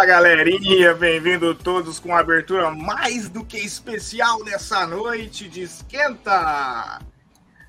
[0.00, 7.02] Fala galerinha, bem-vindo todos com a abertura mais do que especial nessa noite de esquenta.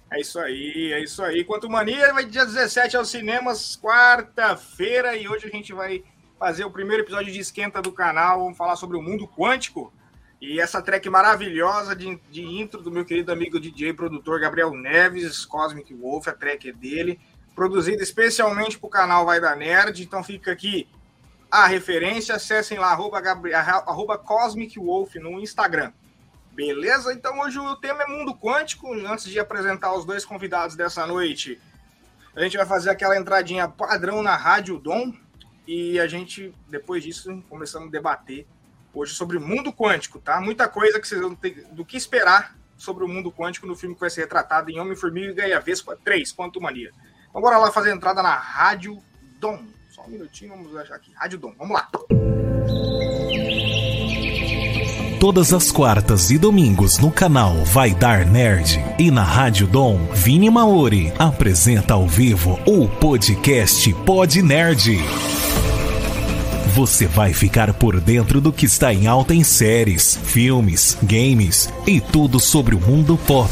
[0.10, 1.44] É isso aí, é isso aí.
[1.44, 6.06] Quanto Mania vai dia 17 aos cinemas, quarta-feira, e hoje a gente vai
[6.40, 8.40] fazer o primeiro episódio de esquenta do canal.
[8.40, 9.92] Vamos falar sobre o mundo quântico
[10.40, 15.44] e essa track maravilhosa de, de intro do meu querido amigo DJ produtor Gabriel Neves,
[15.44, 17.20] Cosmic Wolf, a track é dele,
[17.54, 20.02] produzida especialmente para o canal Vai da Nerd.
[20.02, 20.88] Então fica aqui
[21.52, 25.92] a referência, acessem lá, arroba, Gabriel, arroba Cosmic Wolf no Instagram.
[26.54, 27.14] Beleza?
[27.14, 28.94] Então hoje o tema é mundo quântico.
[28.94, 31.62] Antes de apresentar os dois convidados dessa noite,
[32.34, 35.14] a gente vai fazer aquela entradinha padrão na Rádio Dom
[35.68, 38.48] e a gente, depois disso, começamos a debater
[38.94, 40.40] hoje sobre mundo quântico, tá?
[40.40, 43.96] Muita coisa que vocês vão ter do que esperar sobre o mundo quântico no filme
[43.96, 46.92] que vai ser retratado em Homem-Formiga e a Vespa 3, Quanto Mania.
[47.30, 49.02] Então bora lá fazer a entrada na Rádio
[49.40, 49.64] Dom.
[50.02, 51.12] Só um minutinho, vamos achar aqui.
[51.16, 51.88] Rádio Dom, vamos lá.
[55.20, 60.50] Todas as quartas e domingos no canal Vai Dar Nerd e na Rádio Dom, Vini
[60.50, 64.98] Maori apresenta ao vivo o podcast Pod Nerd.
[66.74, 72.02] Você vai ficar por dentro do que está em alta em séries, filmes, games e
[72.02, 73.52] tudo sobre o mundo pop.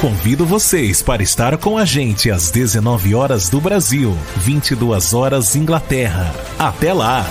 [0.00, 6.32] Convido vocês para estar com a gente às 19 horas do Brasil, 22 horas Inglaterra.
[6.58, 7.22] Até lá!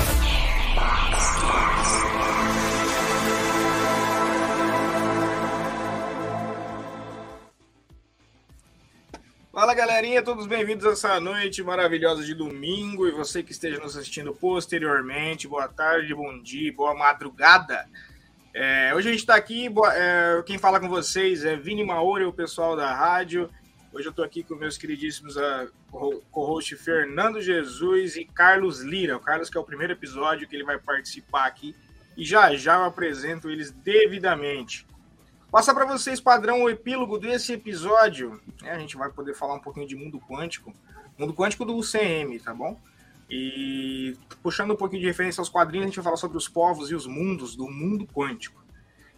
[9.52, 13.98] Fala galerinha, todos bem-vindos a essa noite maravilhosa de domingo e você que esteja nos
[13.98, 17.88] assistindo posteriormente, boa tarde, bom dia, boa madrugada.
[18.62, 22.34] É, hoje a gente está aqui, é, quem fala com vocês é Vini Maori, o
[22.34, 23.50] pessoal da rádio.
[23.94, 25.72] Hoje eu estou aqui com meus queridíssimos uh,
[26.30, 29.16] co-host Fernando Jesus e Carlos Lira.
[29.16, 31.74] O Carlos que é o primeiro episódio que ele vai participar aqui
[32.18, 34.86] e já já eu apresento eles devidamente.
[35.50, 38.42] Passar para vocês, padrão, o epílogo desse episódio.
[38.62, 40.74] É, a gente vai poder falar um pouquinho de mundo quântico.
[41.18, 42.78] Mundo quântico do UCM, tá bom?
[43.30, 46.90] E puxando um pouquinho de referência aos quadrinhos, a gente vai falar sobre os povos
[46.90, 48.60] e os mundos do mundo quântico.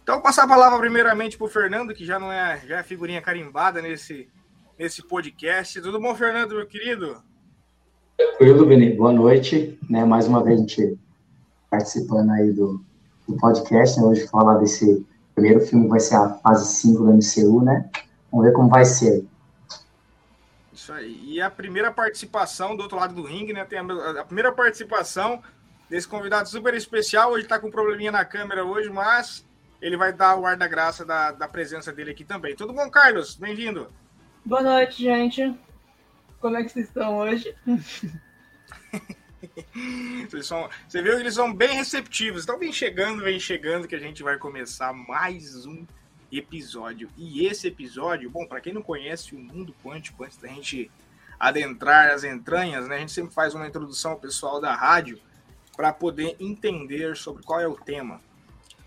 [0.02, 2.82] Então, vou passar a palavra primeiramente para o Fernando, que já não é, já é
[2.82, 4.28] figurinha carimbada nesse,
[4.78, 5.80] nesse podcast.
[5.80, 7.22] Tudo bom, Fernando, meu querido?
[8.16, 8.94] Tranquilo, Vini.
[8.94, 9.78] Boa noite.
[9.88, 10.98] Né, mais uma vez a gente
[11.70, 12.84] participando aí do,
[13.26, 13.98] do podcast.
[13.98, 17.88] Né, hoje falar desse primeiro filme que vai ser a fase 5 do MCU, né?
[18.30, 19.24] Vamos ver como vai ser.
[20.82, 21.20] Isso aí.
[21.24, 23.64] E a primeira participação do outro lado do ringue, né?
[23.64, 23.84] Tem a,
[24.20, 25.40] a primeira participação
[25.88, 27.30] desse convidado super especial.
[27.30, 29.46] Hoje tá com um probleminha na câmera hoje, mas
[29.80, 32.56] ele vai dar o ar da graça da, da presença dele aqui também.
[32.56, 33.36] Tudo bom, Carlos?
[33.36, 33.92] Bem-vindo.
[34.44, 35.54] Boa noite, gente.
[36.40, 37.54] Como é que vocês estão hoje?
[40.42, 42.42] são, você viu que eles são bem receptivos.
[42.42, 45.86] Então vem chegando, vem chegando que a gente vai começar mais um
[46.32, 47.08] episódio.
[47.16, 50.90] E esse episódio, bom, para quem não conhece o mundo quântico, antes da gente
[51.38, 55.20] adentrar as entranhas, né, a gente sempre faz uma introdução ao pessoal da rádio
[55.76, 58.20] para poder entender sobre qual é o tema.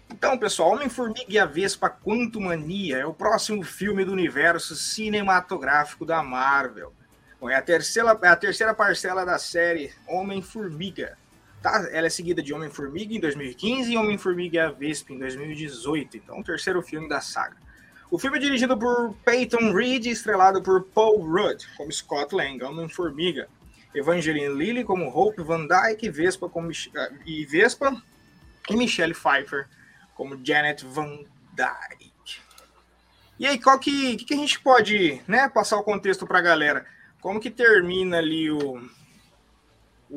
[0.09, 6.23] Então, pessoal, Homem-Formiga e a Vespa Quantumania é o próximo filme do universo cinematográfico da
[6.23, 6.93] Marvel.
[7.39, 11.17] Bom, é a terceira, é a terceira parcela da série Homem-Formiga.
[11.65, 11.89] Tá?
[11.91, 16.17] Ela é seguida de Homem-Formiga em 2015 e Homem-Formiga e a Vespa em 2018.
[16.17, 17.57] Então, o terceiro filme da saga.
[18.11, 22.63] O filme é dirigido por Peyton Reed e estrelado por Paul Rudd como Scott Lang,
[22.63, 23.49] Homem-Formiga.
[23.95, 27.99] Evangeline Lilly como Hope Van Dyke Vespa como, ah, e Vespa
[28.69, 29.67] e Michelle Pfeiffer
[30.13, 31.17] como Janet Van
[31.55, 32.41] Dyke.
[33.39, 36.85] E aí, qual que, que, a gente pode né, passar o contexto para a galera?
[37.19, 38.79] Como que termina ali o,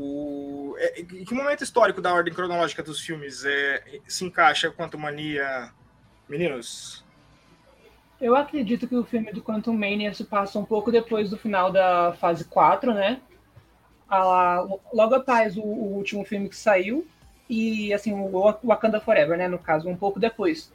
[0.00, 5.72] o, é, que momento histórico da ordem cronológica dos filmes é, se encaixa Quantum Mania,
[6.28, 7.04] meninos?
[8.20, 11.72] Eu acredito que o filme do Quantum Mania se passa um pouco depois do final
[11.72, 13.20] da fase 4, né?
[14.92, 17.06] Logo após o, o, último filme que saiu,
[17.48, 18.28] e assim, o
[18.64, 19.48] Wakanda Forever, né?
[19.48, 20.72] No caso, um pouco depois.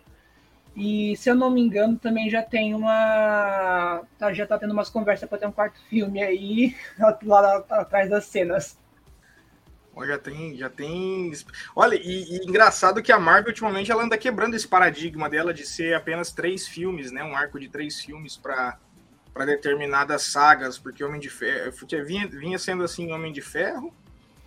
[0.76, 4.02] E se eu não me engano, também já tem uma.
[4.18, 6.76] Tá, já tá tendo umas conversas para ter um quarto filme aí,
[7.24, 8.78] lá atrás das cenas.
[10.02, 11.32] Já tem, já tem.
[11.76, 15.66] Olha, e, e, engraçado que a Marvel ultimamente ela anda quebrando esse paradigma dela de
[15.66, 17.24] ser apenas três filmes, né?
[17.24, 18.78] Um arco de três filmes para
[19.34, 21.74] para determinadas sagas, porque Homem de Ferro
[22.06, 23.92] vinha, vinha sendo assim Homem de Ferro.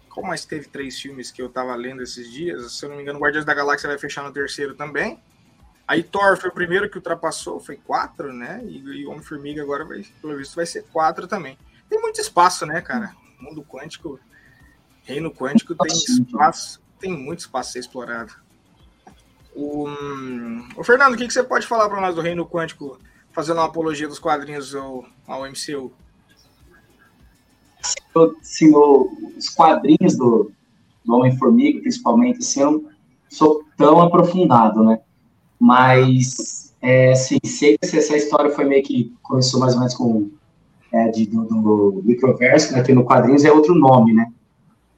[0.09, 2.73] Como mais teve três filmes que eu tava lendo esses dias?
[2.79, 5.21] Se eu não me engano, Guardiões da Galáxia vai fechar no terceiro também.
[5.89, 8.61] Aí Thor foi o primeiro que ultrapassou, foi quatro, né?
[8.65, 11.59] E, e Homem-Formiga agora, vai, pelo visto, vai ser quatro também.
[11.89, 13.13] Tem muito espaço, né, cara?
[13.41, 14.19] O mundo quântico
[15.07, 18.33] Reino Quântico tem espaço, tem muito espaço a ser explorado.
[19.55, 19.87] O,
[20.77, 22.99] o Fernando, o que, que você pode falar para nós do Reino Quântico,
[23.33, 25.93] fazendo uma apologia dos quadrinhos ao, ao MCU?
[28.43, 28.73] Sim,
[29.37, 30.51] os quadrinhos do,
[31.05, 32.85] do Homem-Formiga, principalmente, assim, eu não
[33.29, 34.99] sou tão aprofundado, né?
[35.59, 40.31] Mas, é, assim, sei que essa história foi meio que começou mais ou menos com
[40.93, 44.33] é, de, do, do microverso, né, que no quadrinhos é outro nome, né?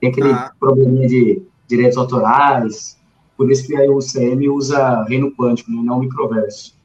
[0.00, 0.52] Tem aquele ah.
[0.58, 2.98] probleminha de direitos autorais,
[3.36, 6.76] por isso que aí o CM usa reino quântico, né, não microverso.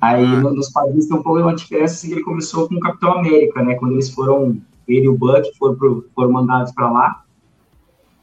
[0.00, 0.40] Aí ah.
[0.40, 3.62] nos quadrinhos tem um pouco uma diferença, assim, que ele começou com o Capitão América,
[3.62, 3.74] né?
[3.74, 7.24] Quando eles foram, ele e o Buck foram, pro, foram mandados para lá.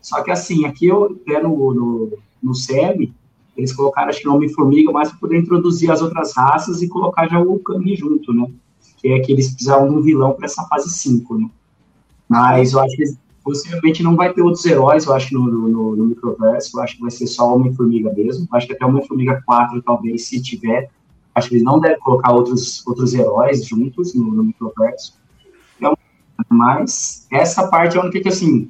[0.02, 3.14] Só que assim, aqui eu, até no, no, no CM,
[3.56, 7.40] eles colocaram, acho que Homem-Formiga, mais para poder introduzir as outras raças e colocar já
[7.40, 8.50] o Kang junto, né?
[8.98, 11.50] Que é que eles precisavam de um vilão para essa fase 5, né?
[12.28, 13.04] Mas eu acho que
[13.44, 17.02] possivelmente não vai ter outros heróis, eu acho, no, no, no microverso, eu acho que
[17.02, 18.48] vai ser só Homem-Formiga mesmo.
[18.52, 20.90] Eu acho que até Homem-Formiga 4, talvez, se tiver,
[21.34, 25.18] acho que eles não devem colocar outros, outros heróis juntos no, no microverso.
[25.78, 25.98] Então,
[26.50, 28.70] mas essa parte é a única que, assim,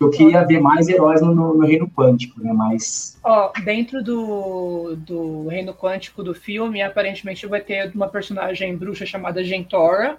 [0.00, 2.52] eu queria ver mais heróis no, no, no, Reino Quântico, né?
[2.52, 3.18] Mas.
[3.22, 9.42] Ó, dentro do, do Reino Quântico do filme, aparentemente vai ter uma personagem bruxa chamada
[9.44, 10.18] Gentora.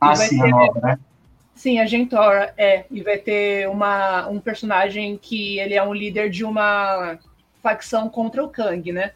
[0.00, 0.46] Ah, sim, ter...
[0.46, 0.98] a nova, né?
[1.54, 2.84] Sim, a Gentora, é.
[2.90, 7.18] E vai ter uma, um personagem que ele é um líder de uma
[7.62, 9.12] facção contra o Kang, né?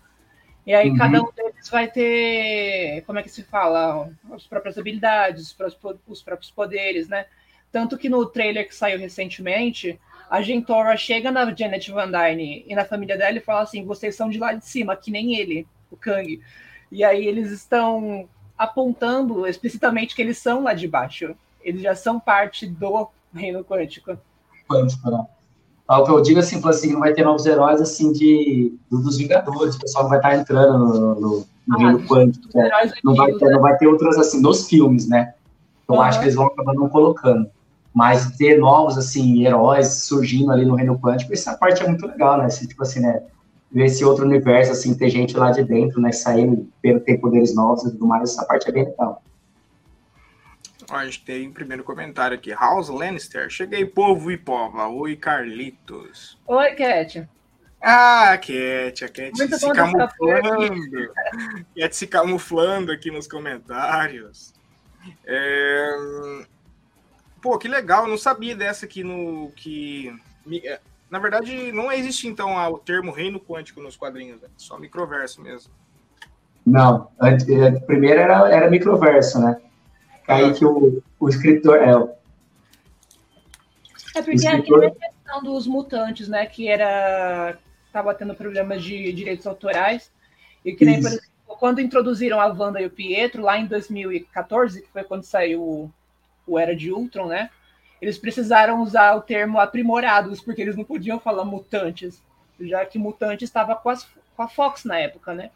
[0.67, 0.97] E aí uhum.
[0.97, 4.11] cada um deles vai ter, como é que se fala?
[4.33, 7.27] As próprias habilidades, os próprios, os próprios poderes, né?
[7.73, 9.99] Tanto que no trailer que saiu recentemente,
[10.31, 14.15] a Gentora chega na Janet Van Dyne e na família dela e fala assim: vocês
[14.15, 16.41] são de lá de cima, que nem ele, o Kang.
[16.93, 21.35] E aí eles estão apontando explicitamente que eles são lá de baixo.
[21.63, 24.17] Eles já são parte do reino quântico.
[24.69, 25.27] Quântico, né?
[25.89, 29.77] O que eu digo assim, assim, não vai ter novos heróis assim de dos Vingadores,
[29.77, 32.47] o pessoal vai estar entrando no, no, no ah, reino quântico.
[32.55, 32.71] Né?
[33.03, 35.33] Não, vai ter, não vai ter outros assim nos filmes, né?
[35.89, 36.03] Eu uhum.
[36.03, 37.49] acho que eles vão acabar não colocando.
[37.95, 42.37] Mas ter novos, assim, heróis surgindo ali no Reino Quântico, essa parte é muito legal,
[42.37, 42.47] né?
[42.47, 43.23] Esse, tipo assim, né?
[43.73, 46.13] Ver esse outro universo, assim, ter gente lá de dentro, né?
[46.13, 49.23] Saindo, ter, ter poderes novos e tudo mais, essa parte é bem legal.
[50.97, 52.53] A gente tem um primeiro comentário aqui.
[52.53, 53.51] House Lannister.
[53.51, 54.89] Cheguei, povo e pova.
[54.89, 56.39] Oi, Carlitos.
[56.47, 57.29] Oi, Cat.
[57.81, 61.13] Ah, Cat, a Cat Muito se camuflando.
[61.77, 64.55] Cat se camuflando aqui nos comentários.
[65.25, 65.91] É...
[67.41, 69.53] Pô, que legal, eu não sabia dessa aqui no.
[69.55, 70.13] que
[70.65, 74.49] é, Na verdade, não existe então o termo reino quântico nos quadrinhos, né?
[74.57, 75.73] só microverso mesmo.
[76.67, 79.57] Não, é, primeiro era, era microverso, né?
[80.29, 80.53] Aí ah.
[80.53, 81.79] que o, o escritor.
[81.79, 81.91] É,
[84.19, 84.85] é porque escritor...
[84.85, 86.45] aqui a questão dos mutantes, né?
[86.45, 87.59] Que era.
[87.91, 90.13] Tava tendo problemas de direitos autorais.
[90.63, 91.09] E que nem, Isso.
[91.09, 95.25] por exemplo, quando introduziram a Wanda e o Pietro, lá em 2014, que foi quando
[95.25, 95.91] saiu
[96.47, 97.49] o Era de Ultron, né?
[98.01, 102.23] Eles precisaram usar o termo aprimorados, porque eles não podiam falar mutantes,
[102.61, 103.93] já que mutantes estava com,
[104.37, 105.51] com, a Fox na época, né?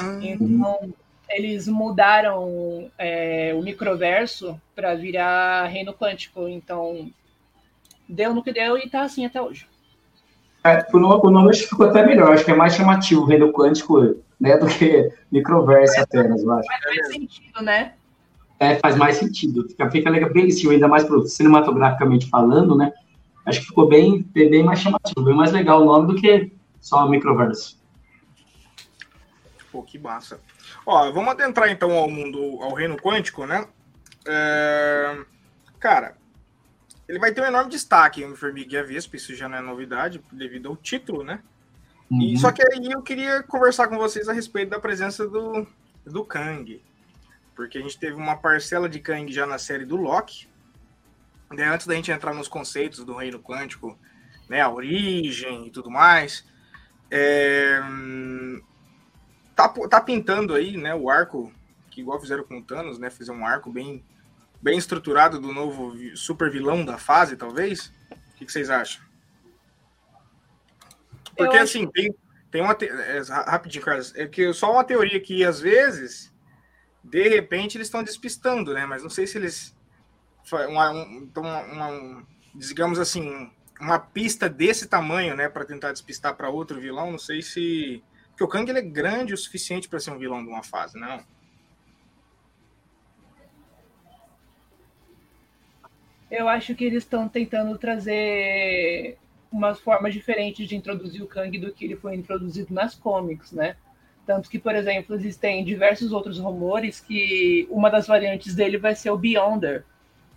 [0.00, 0.22] Uhum.
[0.22, 0.94] Então,
[1.30, 6.48] eles mudaram é, o microverso para virar reino quântico.
[6.48, 7.10] Então,
[8.08, 9.66] deu no que deu e tá assim até hoje.
[10.64, 13.24] É, o, nome, o nome acho que ficou até melhor, acho que é mais chamativo,
[13.24, 16.68] reino quântico, né, do que microverso é, apenas, eu acho.
[16.68, 17.94] Faz mais sentido, né?
[18.60, 19.66] é, faz mais sentido.
[19.66, 22.92] Fica, fica legal, bem assim, ainda mais pro, cinematograficamente falando, né?
[23.46, 27.06] Acho que ficou bem, bem mais chamativo, bem mais legal o nome do que só
[27.06, 27.79] o microverso.
[29.70, 30.40] Pô, que massa.
[30.84, 33.66] Ó, vamos adentrar então ao mundo, ao reino quântico, né?
[34.26, 35.24] É...
[35.78, 36.16] Cara,
[37.08, 39.60] ele vai ter um enorme destaque em Formiga e a Vespa, isso já não é
[39.60, 41.40] novidade, devido ao título, né?
[42.10, 42.22] Uhum.
[42.22, 45.66] E, só que aí eu queria conversar com vocês a respeito da presença do,
[46.04, 46.82] do Kang
[47.60, 50.48] porque a gente teve uma parcela de Kang já na série do Loki.
[51.50, 53.98] Né, antes da gente entrar nos conceitos do reino quântico,
[54.48, 56.46] né, a origem e tudo mais,
[57.10, 57.78] é,
[59.68, 61.52] tá, tá pintando aí né, o arco,
[61.90, 64.04] que igual fizeram com o Thanos, né, fizeram um arco bem,
[64.60, 67.92] bem estruturado do novo super vilão da fase, talvez.
[68.10, 69.02] O que, que vocês acham?
[71.36, 71.92] Porque Eu assim, acho...
[71.92, 72.14] tem,
[72.50, 72.74] tem uma.
[72.74, 72.86] Te...
[72.86, 76.30] É, rapidinho, Carlos, é que só uma teoria que às vezes
[77.02, 78.84] de repente eles estão despistando, né?
[78.86, 79.74] Mas não sei se eles
[80.68, 83.50] uma, uma, uma, digamos assim,
[83.80, 87.10] uma pista desse tamanho, né, para tentar despistar para outro vilão.
[87.12, 88.02] Não sei se
[88.40, 90.98] porque o Kang ele é grande o suficiente para ser um vilão de uma fase,
[90.98, 91.22] não?
[96.30, 99.18] Eu acho que eles estão tentando trazer
[99.52, 103.76] umas formas diferentes de introduzir o Kang do que ele foi introduzido nas comics, né?
[104.24, 109.10] Tanto que, por exemplo, existem diversos outros rumores que uma das variantes dele vai ser
[109.10, 109.84] o Beyonder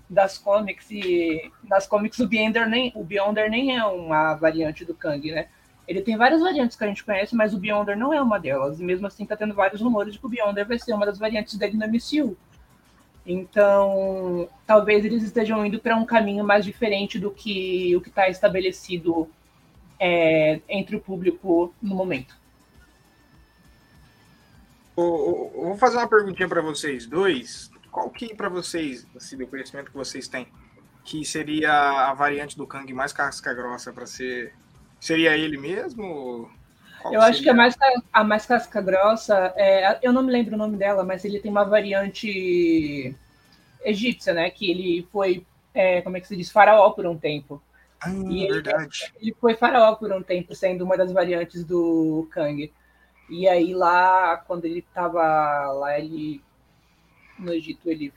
[0.10, 4.94] das comics e nas comics o Beyonder nem o Beyonder nem é uma variante do
[4.94, 5.48] Kang, né?
[5.88, 8.80] Ele tem várias variantes que a gente conhece, mas o Beyonder não é uma delas.
[8.80, 11.20] E mesmo assim tá tendo vários rumores de que o Beyonder vai ser uma das
[11.20, 12.38] variantes dele no MCU.
[13.26, 18.30] Então, talvez eles estejam indo para um caminho mais diferente do que o que está
[18.30, 19.30] estabelecido
[20.00, 22.36] é, entre o público no momento.
[24.96, 27.72] Vou fazer uma perguntinha para vocês dois.
[27.90, 30.48] Qual que para vocês, assim, do conhecimento que vocês têm,
[31.04, 34.54] que seria a variante do Kang mais casca grossa para ser?
[35.04, 36.50] Seria ele mesmo?
[37.02, 37.76] Qual eu acho que a mais,
[38.14, 41.52] a mais casca grossa, é, eu não me lembro o nome dela, mas ele tem
[41.52, 43.14] uma variante
[43.84, 44.50] egípcia, né?
[44.50, 47.62] Que ele foi, é, como é que se diz, faraó por um tempo.
[48.00, 49.12] Ah, e verdade.
[49.16, 52.72] Ele, ele foi faraó por um tempo, sendo uma das variantes do Kang.
[53.30, 56.42] E aí lá, quando ele estava lá, ele
[57.38, 58.14] no Egito, ele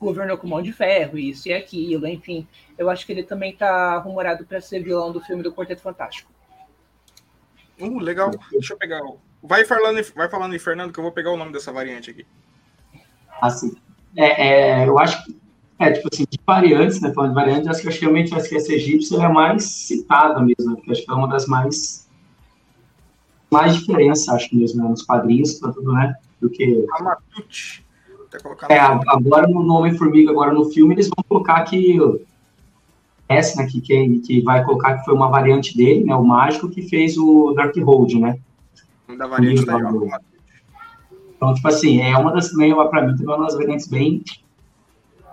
[0.00, 2.48] governou com mão de ferro, isso e aquilo, enfim.
[2.78, 6.32] Eu acho que ele também está rumorado para ser vilão do filme do Quarteto Fantástico.
[7.78, 8.30] Uh, legal.
[8.50, 9.00] Deixa eu pegar.
[9.42, 12.26] Vai falando, vai falando em Fernando, que eu vou pegar o nome dessa variante aqui.
[13.40, 13.76] Assim.
[14.16, 15.38] É, é, eu acho que,
[15.78, 17.12] é, tipo assim, de variantes, né?
[17.12, 20.40] Falando de variantes, acho que eu realmente acho que essa egípcia é a mais citada
[20.40, 22.08] mesmo, né, porque acho que é uma das mais.
[23.50, 26.14] Mais diferença, acho mesmo, né, nos quadrinhos, tanto, né?
[26.40, 26.86] Do que.
[26.92, 27.84] Amatute.
[28.68, 31.98] É, agora no Homem-Formiga, agora no filme, eles vão colocar que
[33.28, 36.68] essa, né, que, que, que vai colocar que foi uma variante dele, né, o mágico
[36.68, 38.38] que fez o Dark Hold, né?
[39.16, 39.78] Da variante da
[41.36, 44.22] Então, tipo assim, é uma das, meio, pra mim, também é uma das variantes bem,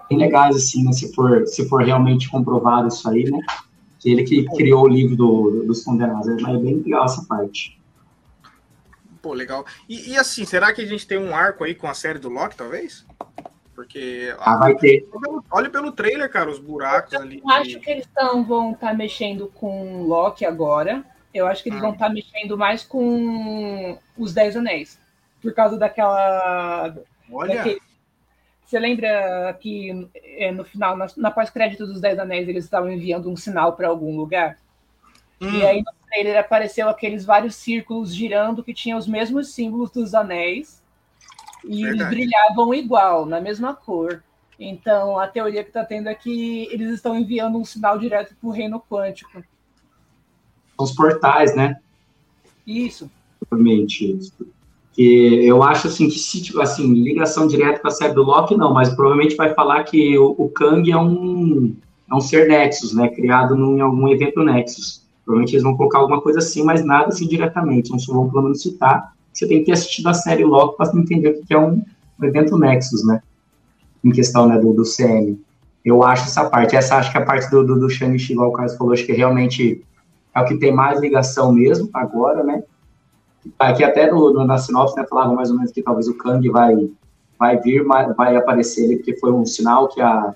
[0.08, 3.40] bem legais, assim, né, se for, se for realmente comprovado isso aí, né?
[4.00, 7.80] Que ele que criou o livro do, dos condenados, é bem legal essa parte.
[9.28, 9.66] Pô, legal.
[9.90, 12.30] E, e, assim, será que a gente tem um arco aí com a série do
[12.30, 13.06] Loki, talvez?
[13.76, 14.34] Porque.
[14.40, 15.06] Ah, vai ter.
[15.52, 17.42] Olha pelo trailer, cara, os buracos eu ali.
[17.44, 21.04] Eu acho que eles tão, vão estar tá mexendo com Loki agora.
[21.34, 21.82] Eu acho que eles ah.
[21.82, 24.98] vão estar tá mexendo mais com os Dez Anéis.
[25.42, 26.96] Por causa daquela.
[27.30, 27.56] Olha.
[27.56, 27.82] Daquele...
[28.66, 33.30] Você lembra que é, no final, na, na pós-crédito dos Dez Anéis, eles estavam enviando
[33.30, 34.58] um sinal para algum lugar?
[35.42, 35.60] Hum.
[35.60, 40.14] E aí no trailer apareceu aqueles vários círculos girando que tinham os mesmos símbolos dos
[40.14, 40.82] anéis.
[41.64, 42.02] E Verdade.
[42.02, 44.24] eles brilhavam igual, na mesma cor.
[44.60, 48.50] Então, a teoria que está tendo é que eles estão enviando um sinal direto para
[48.50, 49.44] o reino quântico.
[50.78, 51.78] Os portais, né?
[52.66, 53.10] Isso.
[53.40, 54.34] Provavelmente isso.
[54.94, 58.56] Que eu acho assim que se tipo, assim, ligação direta com a série do Loki,
[58.56, 61.76] não, mas provavelmente vai falar que o, o Kang é um,
[62.10, 63.10] é um ser Nexus, né?
[63.10, 65.07] Criado num, em algum evento Nexus.
[65.28, 67.92] Provavelmente eles vão colocar alguma coisa assim, mas nada assim diretamente.
[67.92, 70.90] Não só vão pelo menos citar você tem que ter assistido a série logo para
[70.98, 71.84] entender o que é um,
[72.20, 73.22] um, evento Nexus, né?
[74.04, 75.40] Em questão né, do, do CM.
[75.86, 78.50] Eu acho essa parte, essa acho que é a parte do, do, do Shang-Chi, igual
[78.50, 79.84] o Carlos falou, acho que realmente
[80.34, 82.64] é o que tem mais ligação mesmo agora, né?
[83.60, 86.50] Aqui até no, no, na sinopse, né, falava mais ou menos que talvez o Kang
[86.50, 86.90] vai,
[87.38, 90.34] vai vir, vai aparecer ele, porque foi um sinal que a,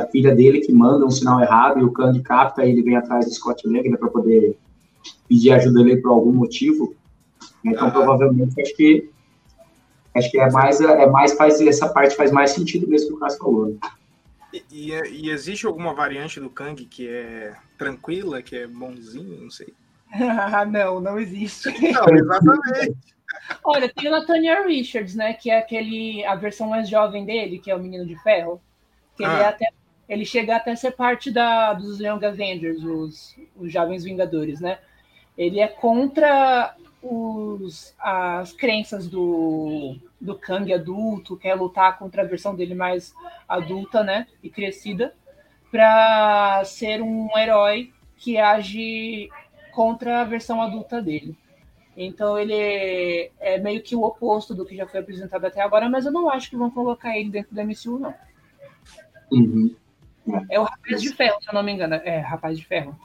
[0.00, 2.96] a filha dele que manda um sinal errado e o Kang capta e ele vem
[2.96, 4.56] atrás do Scott Lang né, para poder
[5.28, 6.94] pedir ajuda dele por algum motivo.
[7.64, 7.90] Então, ah.
[7.90, 9.10] provavelmente, acho que
[10.14, 13.18] acho que é mais, é mais faz essa parte faz mais sentido mesmo que o
[13.18, 13.68] Cássio falou.
[13.68, 13.76] Né?
[14.52, 19.50] E, e, e, existe alguma variante do Kang que é tranquila, que é bonzinho, não
[19.50, 19.72] sei.
[20.70, 21.68] não, não existe.
[21.92, 22.96] Não, exatamente.
[23.64, 25.34] Olha, tem o Nathaniel Richards, né?
[25.34, 28.60] Que é aquele a versão mais jovem dele, que é o Menino de Ferro.
[29.16, 29.32] Que ah.
[29.32, 29.66] ele, é até,
[30.10, 34.80] ele chega até a ser parte da, dos Young Avengers, os, os Jovens Vingadores, né?
[35.38, 42.56] Ele é contra os, as crenças do, do Kang adulto, quer lutar contra a versão
[42.56, 43.14] dele mais
[43.48, 45.14] adulta, né, e crescida,
[45.70, 49.30] para ser um herói que age
[49.72, 51.38] contra a versão adulta dele.
[51.96, 56.04] Então ele é, meio que o oposto do que já foi apresentado até agora, mas
[56.04, 58.14] eu não acho que vão colocar ele dentro da MCU, não.
[59.30, 59.76] Uhum.
[60.48, 61.94] É o Rapaz de Ferro, se eu não me engano.
[61.94, 62.98] É, Rapaz de Ferro.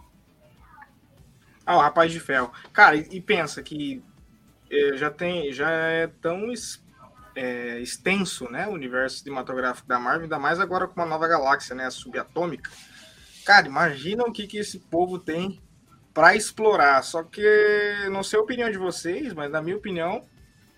[1.65, 2.51] Ah, o Rapaz de Ferro.
[2.71, 4.03] Cara, e, e pensa que
[4.69, 6.51] é, já tem, já é tão
[7.35, 11.75] é, extenso, né, o universo cinematográfico da Marvel, ainda mais agora com uma nova galáxia,
[11.75, 12.69] né, a subatômica.
[13.45, 15.61] Cara, imagina o que, que esse povo tem
[16.13, 17.03] para explorar.
[17.03, 20.23] Só que, não sei a opinião de vocês, mas na minha opinião,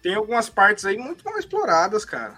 [0.01, 2.35] tem algumas partes aí muito mal exploradas, cara.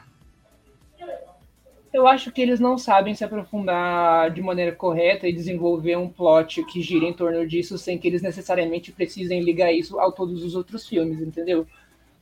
[1.92, 6.64] Eu acho que eles não sabem se aprofundar de maneira correta e desenvolver um plot
[6.66, 10.56] que gira em torno disso sem que eles necessariamente precisem ligar isso a todos os
[10.56, 11.66] outros filmes, entendeu?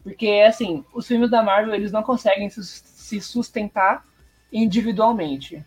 [0.04, 4.06] Porque, assim, os filmes da Marvel, eles não conseguem se sustentar
[4.54, 5.62] individualmente.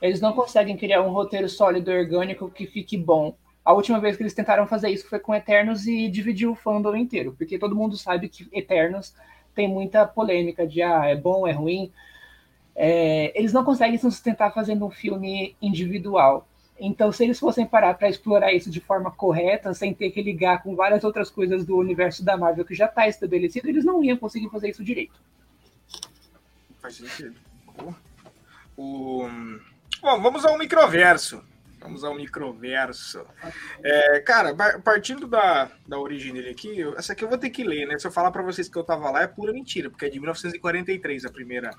[0.00, 3.36] Eles não conseguem criar um roteiro sólido e orgânico que fique bom.
[3.62, 6.96] A última vez que eles tentaram fazer isso foi com Eternos e dividiu o fandom
[6.96, 9.14] inteiro, porque todo mundo sabe que Eternos
[9.54, 11.90] tem muita polêmica de ah, é bom, é ruim.
[12.76, 16.46] É, eles não conseguem se sustentar fazendo um filme individual.
[16.78, 20.62] Então, se eles fossem parar para explorar isso de forma correta, sem ter que ligar
[20.62, 24.18] com várias outras coisas do universo da Marvel que já está estabelecido, eles não iam
[24.18, 25.18] conseguir fazer isso direito.
[26.78, 27.34] Faz sentido.
[28.76, 29.26] O...
[30.02, 31.42] Bom, vamos ao microverso.
[31.80, 33.24] Vamos ao microverso.
[33.82, 37.86] É, cara, partindo da, da origem dele aqui, essa aqui eu vou ter que ler,
[37.86, 37.98] né?
[37.98, 40.18] Se eu falar para vocês que eu tava lá, é pura mentira, porque é de
[40.18, 41.70] 1943 a primeira,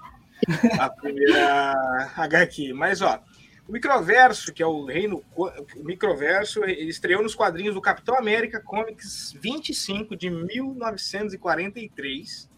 [0.79, 2.73] a primeira HQ.
[2.73, 3.21] Mas, ó,
[3.67, 5.21] o Microverso, que é o reino.
[5.35, 5.51] O
[5.83, 12.49] Microverso, estreou nos quadrinhos do Capitão América Comics 25 de 1943,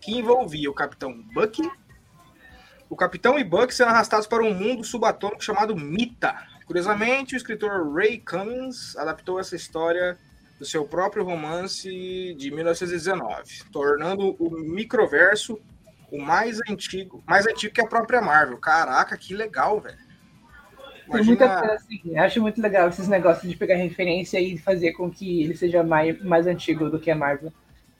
[0.00, 1.62] que envolvia o Capitão Bucky.
[2.88, 6.34] O Capitão e Bucky sendo arrastados para um mundo subatômico chamado Mita.
[6.66, 10.18] Curiosamente, o escritor Ray Cummings adaptou essa história
[10.58, 15.60] do seu próprio romance de 1919, tornando o Microverso
[16.10, 18.58] o mais antigo, mais antigo que a própria Marvel.
[18.58, 19.98] Caraca, que legal, velho.
[21.08, 21.26] Imagina...
[21.26, 22.18] muita coisa assim.
[22.18, 26.22] Acho muito legal esses negócios de pegar referência e fazer com que ele seja mais,
[26.22, 27.52] mais antigo do que a Marvel.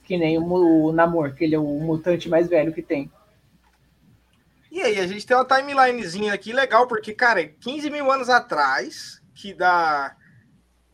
[0.03, 3.11] Que nem o, o Namor, que ele é o mutante mais velho que tem.
[4.71, 9.21] E aí, a gente tem uma timelinezinha aqui legal, porque, cara, 15 mil anos atrás,
[9.35, 10.15] que dá.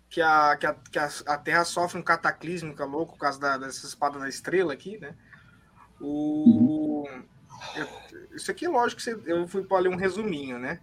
[0.09, 3.39] Que a, que a, que a, Terra sofre um cataclismo que é louco por causa
[3.39, 5.13] da, dessa espada da estrela aqui, né?
[5.99, 7.07] O.
[7.75, 7.87] Eu,
[8.35, 10.79] isso aqui, lógico, que eu fui para ler um resuminho, né?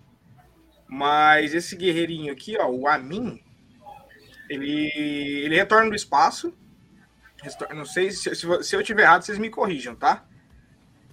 [0.88, 3.42] Mas esse guerreirinho aqui, ó, o Amin,
[4.48, 6.52] ele, ele retorna do espaço.
[7.74, 10.26] Não sei se, se, se eu tiver errado, vocês me corrijam, tá?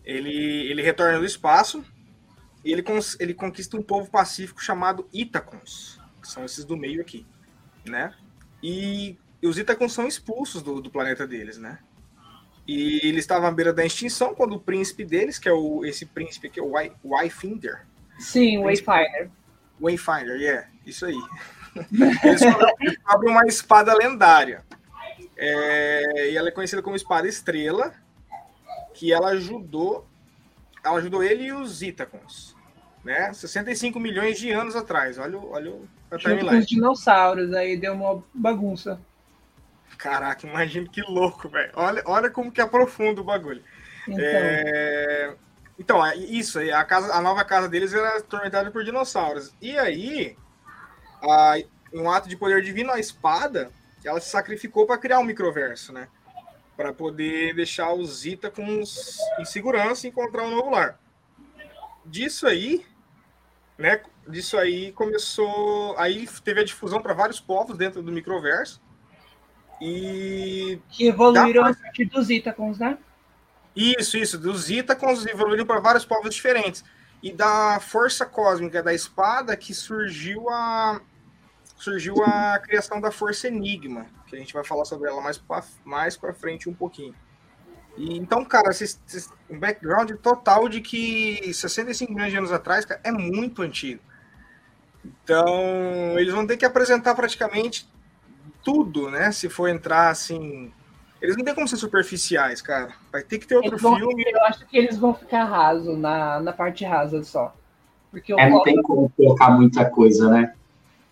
[0.04, 0.32] Ele,
[0.70, 1.84] ele retorna do espaço
[2.64, 2.84] e ele,
[3.20, 7.26] ele conquista um povo pacífico chamado Itacons, que são esses do meio aqui,
[7.86, 8.14] né?
[8.62, 11.80] E, e os Itacons são expulsos do, do planeta deles, né?
[12.68, 16.06] E ele estava à beira da extinção quando o príncipe deles, que é o, esse
[16.06, 17.86] príncipe aqui, o Wayfinder.
[18.20, 19.30] Sim, o Wayfinder.
[19.82, 21.20] Wayfinder, yeah, isso aí.
[22.24, 22.42] Eles
[23.24, 24.64] uma espada lendária.
[25.38, 27.94] É, e ela é conhecida como espada estrela,
[28.94, 30.06] que ela ajudou,
[30.84, 32.56] ela ajudou ele e os Itacons,
[33.04, 33.34] né?
[33.34, 35.18] 65 milhões de anos atrás.
[35.18, 35.74] Olha, olha
[36.12, 39.00] a Junto com os dinossauros, aí deu uma bagunça.
[40.02, 41.72] Caraca, imagina que louco, velho.
[41.76, 43.64] Olha, olha como que aprofunda o bagulho.
[44.08, 45.36] Então, é...
[45.78, 49.54] então é isso, a, casa, a nova casa deles era atormentada por dinossauros.
[49.62, 50.36] E aí,
[51.22, 51.54] a,
[51.94, 53.72] um ato de poder divino, a espada,
[54.04, 56.08] ela se sacrificou para criar um microverso, né?
[56.76, 61.00] para poder deixar os Zita com em segurança e encontrar um novo lar.
[62.04, 62.84] Disso aí,
[63.78, 64.02] né?
[64.28, 68.82] Disso aí começou, aí teve a difusão para vários povos dentro do microverso
[69.82, 72.98] e que evoluíram a partir dos Itacons, né?
[73.76, 76.84] Isso, isso, dos Itacons evoluíram para vários povos diferentes.
[77.24, 81.02] E da força cósmica da espada que surgiu a
[81.76, 85.64] surgiu a criação da Força Enigma, que a gente vai falar sobre ela mais para
[85.84, 87.16] mais para frente um pouquinho.
[87.98, 88.70] E, então, cara,
[89.50, 94.02] um background total de que 65 milhões de anos atrás cara, é muito antigo.
[95.04, 97.91] Então, eles vão ter que apresentar praticamente
[98.64, 99.32] tudo, né?
[99.32, 100.72] Se for entrar assim.
[101.22, 102.94] Eles não tem como ser superficiais, cara.
[103.12, 104.24] Vai ter que ter outro vão, filme.
[104.28, 107.54] Eu acho que eles vão ficar raso na, na parte rasa só.
[108.10, 110.54] Porque é, não tem como colocar muita coisa, né?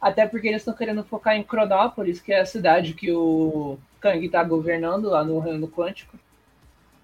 [0.02, 4.26] Até porque eles estão querendo focar em Cronópolis, que é a cidade que o Kang
[4.26, 6.18] está governando lá no Reino Quântico.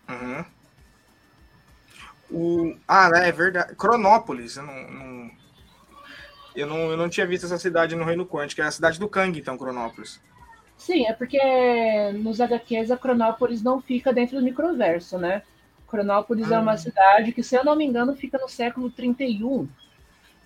[0.10, 0.46] Uhum.
[2.32, 2.78] O...
[2.88, 3.76] Ah, é verdade.
[3.76, 4.58] Cronópolis.
[4.58, 5.32] Eu não, não...
[6.56, 8.62] Eu, não, eu não tinha visto essa cidade no Reino Quântico.
[8.62, 10.22] É a cidade do Kang, então, Cronópolis.
[10.78, 11.40] Sim, é porque
[12.14, 15.42] nos HQs a Cronópolis não fica dentro do microverso, né?
[15.88, 16.78] Cronópolis é uma ah.
[16.78, 19.68] cidade que, se eu não me engano, fica no século 31.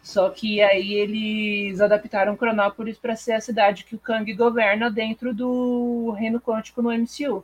[0.01, 5.33] Só que aí eles adaptaram Cronópolis para ser a cidade que o Kang governa dentro
[5.33, 7.43] do Reino Quântico no MCU.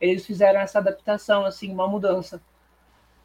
[0.00, 2.40] Eles fizeram essa adaptação, assim, uma mudança.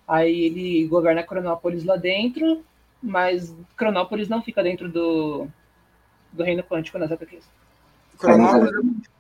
[0.08, 2.63] Aí ele governa Cronópolis lá dentro,
[3.02, 5.47] mas Cronópolis não fica dentro do,
[6.32, 7.47] do Reino Quântico nas HQs.
[8.22, 9.12] Cronópolis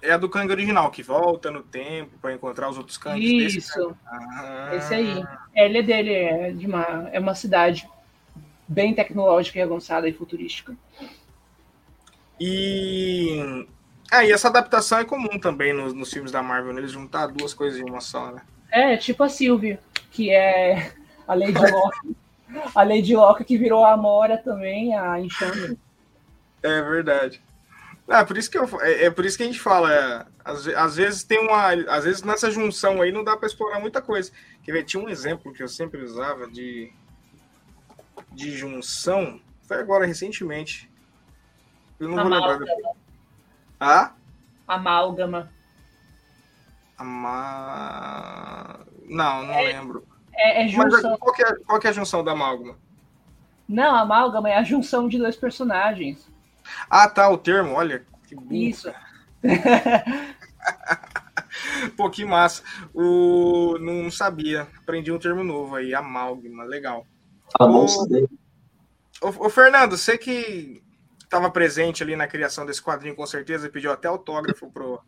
[0.00, 3.56] é a do Kang original, que volta no tempo para encontrar os outros Kangs.
[3.56, 3.96] Isso.
[4.06, 4.70] Ah.
[4.74, 5.24] Esse aí.
[5.54, 7.88] Ele é dele, é de uma, é uma cidade
[8.66, 10.76] bem tecnológica e avançada e futurística.
[12.40, 13.66] E.
[14.10, 16.80] Ah, e essa adaptação é comum também nos, nos filmes da Marvel, né?
[16.80, 18.42] eles juntar duas coisas em uma só, né?
[18.70, 19.78] É, tipo a Sylvie,
[20.10, 20.92] que é
[21.26, 22.16] a Lady Locke.
[22.74, 25.76] a Lady Locke que virou a Amora também, a Enchantress.
[26.62, 27.42] É verdade.
[28.08, 30.66] Ah, por isso que eu, é, é por isso que a gente fala, é, às,
[30.66, 34.32] às, vezes tem uma, às vezes nessa junção aí não dá para explorar muita coisa.
[34.62, 36.92] Quer ver, tinha um exemplo que eu sempre usava de
[38.32, 40.90] de junção, foi agora recentemente.
[41.98, 42.58] Eu não Amálgama.
[42.58, 42.92] vou lembrar.
[43.80, 44.12] Ah?
[44.66, 45.50] Amálgama.
[46.98, 48.80] Ama...
[49.04, 50.06] Não, não é, lembro.
[50.34, 51.10] É, é junção.
[51.10, 52.76] Mas qual é, qual que é a junção da amálgama?
[53.68, 56.28] Não, amálgama é a junção de dois personagens.
[56.88, 58.04] Ah, tá, o termo, olha.
[58.26, 58.54] Que burro.
[58.54, 58.92] Isso.
[61.96, 62.62] Pô, que massa.
[62.94, 63.78] O...
[63.80, 64.68] Não sabia.
[64.82, 66.64] Aprendi um termo novo aí, amálgama.
[66.64, 67.06] Legal.
[67.58, 68.28] Bom saber.
[69.20, 70.82] O, o Fernando, você que
[71.28, 75.00] estava presente ali na criação desse quadrinho, com certeza, e pediu até autógrafo pro,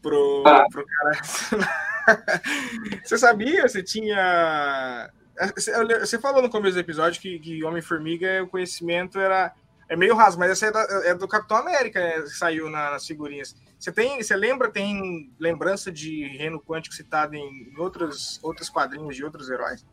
[0.00, 0.64] pro, ah.
[0.70, 1.20] pro cara.
[3.04, 3.68] você sabia?
[3.68, 5.10] Você tinha.
[5.56, 9.52] Você falou no começo do episódio que, que Homem-Formiga, o conhecimento era
[9.90, 13.04] é meio raso, mas essa é, da, é do Capitão América, que saiu na, nas
[13.04, 13.56] figurinhas.
[13.76, 19.24] Você tem, você lembra, tem lembrança de Reino Quântico citado em outros, outros quadrinhos de
[19.24, 19.84] outros heróis?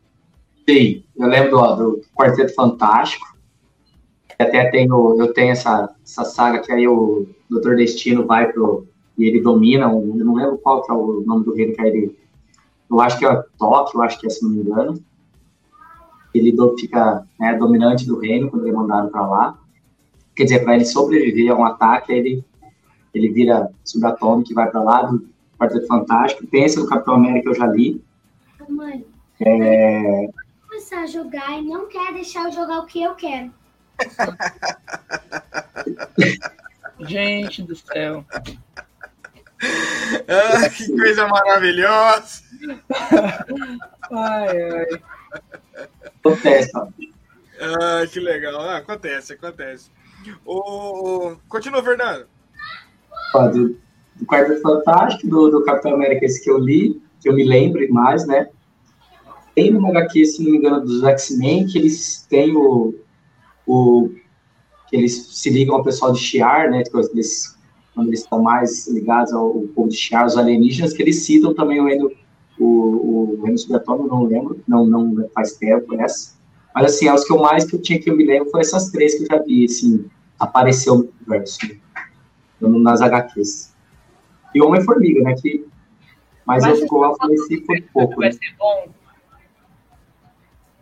[0.70, 3.26] Sim, eu lembro ó, do Quarteto Fantástico.
[4.38, 8.88] Até tenho, eu tenho essa, essa saga que aí o Doutor Destino vai pro.
[9.18, 11.82] E ele domina, um, eu não lembro qual que é o nome do reino que
[11.82, 12.20] é ele.
[12.88, 15.04] Eu acho que é Tóquio, eu acho que é, se não me engano.
[16.36, 19.67] Ele do, fica né, dominante do reino quando ele é mandado para lá
[20.38, 22.46] quer dizer, para ele sobreviver a um ataque, ele,
[23.14, 25.28] ele vira subatômico e vai para lá do
[25.60, 26.46] Quarteto Fantástico.
[26.46, 28.00] Pensa no Capitão América, eu já li.
[28.70, 29.04] Mãe,
[29.40, 30.30] é...
[30.68, 33.52] começar a jogar e não quer deixar eu jogar o que eu quero.
[37.00, 38.24] Gente do céu.
[40.28, 42.44] Ah, que coisa maravilhosa!
[44.12, 44.86] ai, ai.
[46.20, 46.92] Acontece, ah,
[48.12, 48.62] que legal.
[48.62, 49.90] Ah, acontece, acontece.
[50.46, 51.36] O...
[51.48, 52.26] Continua, Fernando.
[53.34, 53.70] Ó, do,
[54.16, 57.86] do Quarteto Fantástico, do, do Capitão América, esse que eu li, que eu me lembro
[57.92, 58.50] mais, né?
[59.56, 62.94] Tem uma HQ, se não me engano, dos X-Men, que eles têm o,
[63.66, 64.10] o.
[64.88, 66.84] que eles se ligam ao pessoal de Shiar, né?
[66.92, 67.56] Quando eles
[68.20, 72.12] estão mais ligados ao, povo de Shiar, os alienígenas, que eles citam também o reino,
[72.60, 76.38] o, o reino subatômico, não lembro, não, não faz tempo essa.
[76.76, 78.92] Mas assim, as que eu mais que eu tinha que eu me lembro foi essas
[78.92, 80.06] três que eu já vi, assim,
[80.40, 81.60] apareceu no universo,
[82.60, 83.76] nas HQs.
[84.54, 85.36] E Homem-Formiga, né?
[85.36, 85.66] Que,
[86.46, 88.16] mas, mas eu, eu conheci por pouco.
[88.16, 88.32] Vai né?
[88.32, 88.90] ser bom.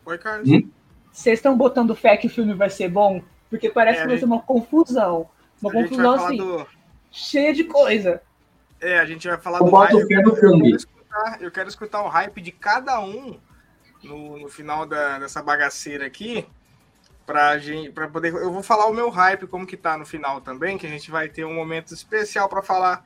[0.05, 0.49] Oi, Carlos.
[0.49, 0.69] Hum?
[1.11, 3.23] Vocês estão botando fé que o filme vai ser bom?
[3.49, 5.29] Porque parece é, que vai ser uma confusão.
[5.61, 6.67] Uma confusão assim, do...
[7.09, 8.21] cheia de coisa.
[8.79, 9.93] É, a gente vai falar eu do hype.
[9.93, 13.39] Eu quero, escutar, eu quero escutar o hype de cada um
[14.03, 16.45] no, no final da, dessa bagaceira aqui
[17.25, 20.41] pra gente para poder eu vou falar o meu hype como que tá no final
[20.41, 23.03] também que a gente vai ter um momento especial para falar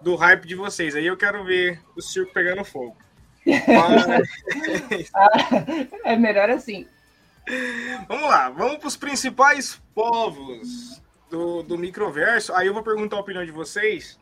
[0.00, 0.94] do hype de vocês.
[0.94, 2.96] Aí eu quero ver o circo pegando fogo.
[3.46, 5.10] Mas...
[6.04, 6.86] é melhor assim.
[8.08, 12.52] Vamos lá vamos para os principais povos do, do microverso.
[12.54, 14.18] Aí eu vou perguntar a opinião de vocês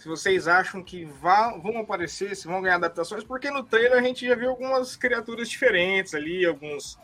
[0.00, 4.02] se vocês acham que vão, vão aparecer, se vão ganhar adaptações, porque no trailer a
[4.02, 6.98] gente já viu algumas criaturas diferentes ali, alguns,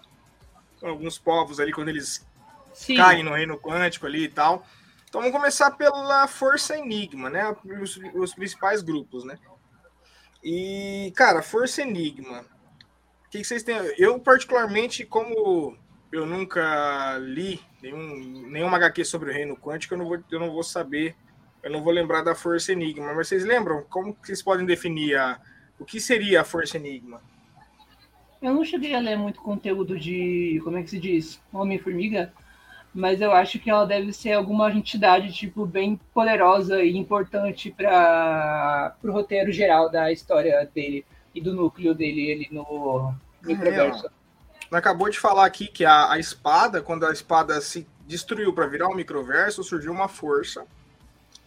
[0.90, 2.27] alguns povos ali quando eles
[2.72, 2.96] Sim.
[2.96, 4.66] caem no reino quântico ali e tal.
[5.09, 7.55] Então vamos começar pela Força Enigma, né?
[7.81, 9.38] Os, os principais grupos, né?
[10.42, 12.44] E, cara, Força Enigma.
[13.27, 13.77] O que, que vocês têm?
[13.99, 15.77] Eu, particularmente, como
[16.12, 20.51] eu nunca li nenhum, nenhuma HQ sobre o reino quântico, eu não vou, eu não
[20.51, 21.16] vou saber
[21.66, 23.83] eu não vou lembrar da Força Enigma, mas vocês lembram?
[23.90, 25.40] Como que vocês podem definir a,
[25.81, 27.20] o que seria a Força Enigma?
[28.40, 32.33] Eu não cheguei a ler muito conteúdo de, como é que se diz, Homem-Formiga,
[32.94, 38.96] mas eu acho que ela deve ser alguma entidade tipo bem poderosa e importante para
[39.03, 44.07] o roteiro geral da história dele e do núcleo dele ele no microverso.
[44.07, 48.66] É, acabou de falar aqui que a, a espada, quando a espada se destruiu para
[48.66, 50.64] virar um microverso, surgiu uma força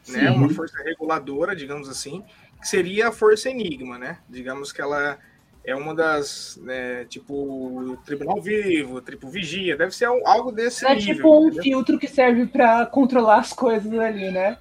[0.09, 0.29] né?
[0.31, 2.23] Uma força reguladora, digamos assim,
[2.59, 4.19] que seria a força Enigma, né?
[4.27, 5.17] Digamos que ela
[5.63, 11.11] é uma das, né, tipo, tribunal vivo, triplo vigia, deve ser algo desse é nível.
[11.11, 11.63] É tipo um entendeu?
[11.63, 14.57] filtro que serve para controlar as coisas ali, né?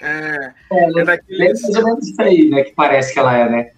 [0.00, 1.62] É, é, é daqueles...
[1.62, 3.70] mais ou menos isso aí, né, que parece que ela é, né?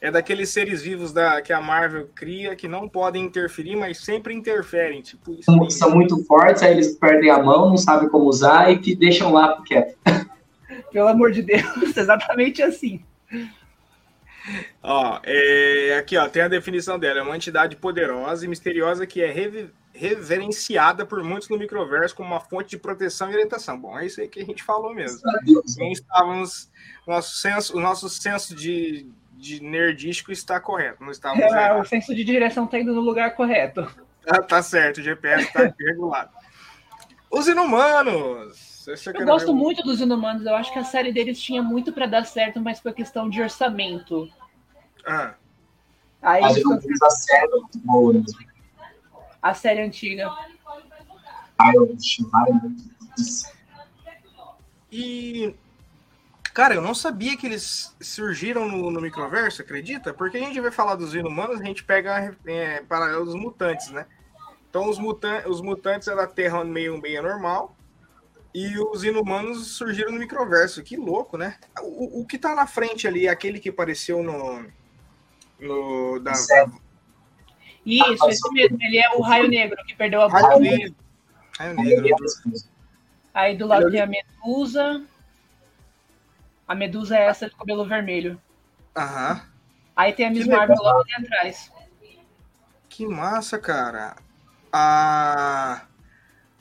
[0.00, 4.32] é daqueles seres vivos da, que a Marvel cria que não podem interferir, mas sempre
[4.32, 5.02] interferem.
[5.02, 8.70] Tipo, isso são, são muito fortes, aí eles perdem a mão, não sabem como usar
[8.70, 9.94] e que deixam lá porque
[10.92, 11.64] Pelo amor de Deus,
[11.96, 13.02] exatamente assim.
[14.82, 17.20] Ó, é, aqui ó, tem a definição dela.
[17.20, 19.32] É uma entidade poderosa e misteriosa que é
[19.92, 23.78] reverenciada por muitos no microverso como uma fonte de proteção e orientação.
[23.78, 25.20] Bom, é isso aí que a gente falou mesmo.
[25.78, 26.70] Não estávamos,
[27.06, 31.02] nosso senso, o nosso senso de, de nerdístico está correto.
[31.02, 33.86] Não estávamos é, o senso de direção está indo no lugar correto.
[34.26, 36.30] Ah, tá certo, o GPS está regulado.
[37.30, 38.78] Os Inumanos!
[39.14, 40.46] Eu gosto muito dos Inumanos.
[40.46, 43.40] Eu acho que a série deles tinha muito para dar certo, mas foi questão de
[43.42, 44.30] orçamento.
[45.08, 45.34] Ah.
[46.20, 48.38] Aí, mas eu fiz a série muito boa mesmo.
[49.40, 50.28] A série antiga.
[51.58, 51.96] Ah, eu
[54.90, 55.54] E
[56.58, 60.12] Cara, eu não sabia que eles surgiram no, no microverso, acredita?
[60.12, 64.06] Porque a gente vai falar dos inumanos, a gente pega é, paralelo dos mutantes, né?
[64.68, 67.76] Então os, mutan os mutantes é da Terra meio, meio normal,
[68.52, 70.82] e os inumanos surgiram no microverso.
[70.82, 71.56] Que louco, né?
[71.80, 74.66] O, o que tá na frente ali é aquele que apareceu no.
[75.58, 76.32] No da.
[77.84, 78.78] Isso, esse mesmo.
[78.80, 80.94] Ele é o Raio Negro, que perdeu a Raio Negro.
[81.58, 82.16] Raio Negro.
[83.32, 85.04] Aí do lado tem a Medusa.
[86.66, 88.40] A Medusa é essa de cabelo vermelho.
[88.96, 89.40] Aham.
[89.96, 91.72] Aí tem a Miss Marvel logo ali atrás.
[92.88, 94.16] Que massa, cara.
[94.72, 95.86] A.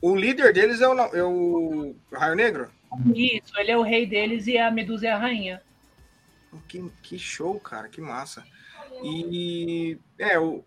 [0.01, 2.71] O líder deles é o, é o Raio Negro?
[3.13, 5.61] Isso, ele é o rei deles e a Medusa é a rainha.
[6.67, 8.45] Que, que show, cara, que massa.
[9.03, 10.63] E é, o,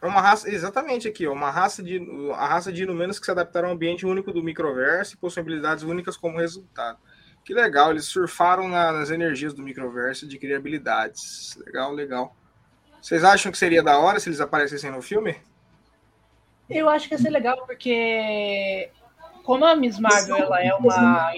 [0.00, 2.00] é uma raça, exatamente aqui, ó, uma raça de
[2.34, 6.16] a raça de inumanos que se adaptaram ao ambiente único do microverso e possibilidades únicas
[6.16, 6.98] como resultado.
[7.44, 11.56] Que legal, eles surfaram na, nas energias do microverso de criar habilidades.
[11.66, 12.36] Legal, legal.
[13.00, 15.36] Vocês acham que seria da hora se eles aparecessem no filme?
[16.70, 18.90] Eu acho que ia ser legal, porque
[19.42, 21.32] como a Miss Marvel ela é uma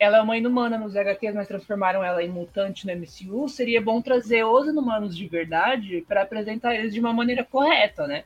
[0.00, 4.00] ela é uma inumana nos HQs, mas transformaram ela em mutante no MCU, seria bom
[4.00, 8.24] trazer os inumanos de verdade para apresentar eles de uma maneira correta, né?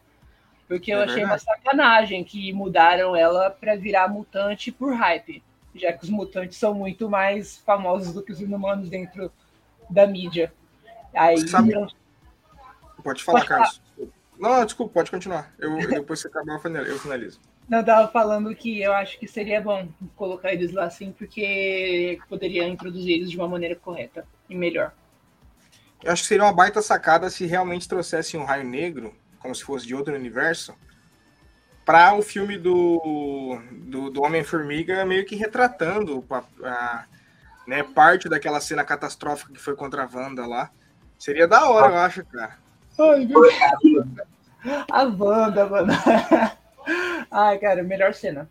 [0.69, 5.43] Porque eu é achei uma sacanagem que mudaram ela para virar mutante por hype,
[5.75, 9.33] já que os mutantes são muito mais famosos do que os inumanos dentro
[9.91, 10.53] da mídia.
[11.13, 11.75] Aí, Sabe...
[13.03, 13.83] Pode falar, Pode Carlos.
[13.97, 14.09] Falar.
[14.39, 15.53] Não, desculpa, pode continuar.
[15.59, 17.41] Eu, depois que acabar, eu finalizo.
[17.69, 22.19] Não, eu tava falando que eu acho que seria bom colocar eles lá assim, porque
[22.29, 24.93] poderia introduzir eles de uma maneira correta e melhor.
[26.03, 29.65] Eu acho que seria uma baita sacada se realmente trouxessem um raio negro, como se
[29.65, 30.75] fosse de outro universo,
[31.85, 37.05] para o filme do, do, do Homem-Formiga, meio que retratando a, a,
[37.67, 40.71] né, parte daquela cena catastrófica que foi contra a Wanda lá.
[41.19, 42.59] Seria da hora, eu acho, cara.
[42.99, 43.43] Ai, meu
[44.91, 45.93] A Wanda, mano.
[47.35, 48.49] Ai, cara, melhor cena.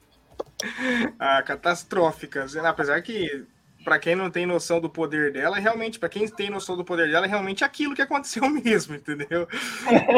[1.18, 2.46] A catastrófica.
[2.66, 3.46] Apesar que,
[3.86, 7.10] para quem não tem noção do poder dela, realmente, para quem tem noção do poder
[7.10, 9.48] dela, é realmente aquilo que aconteceu mesmo, entendeu?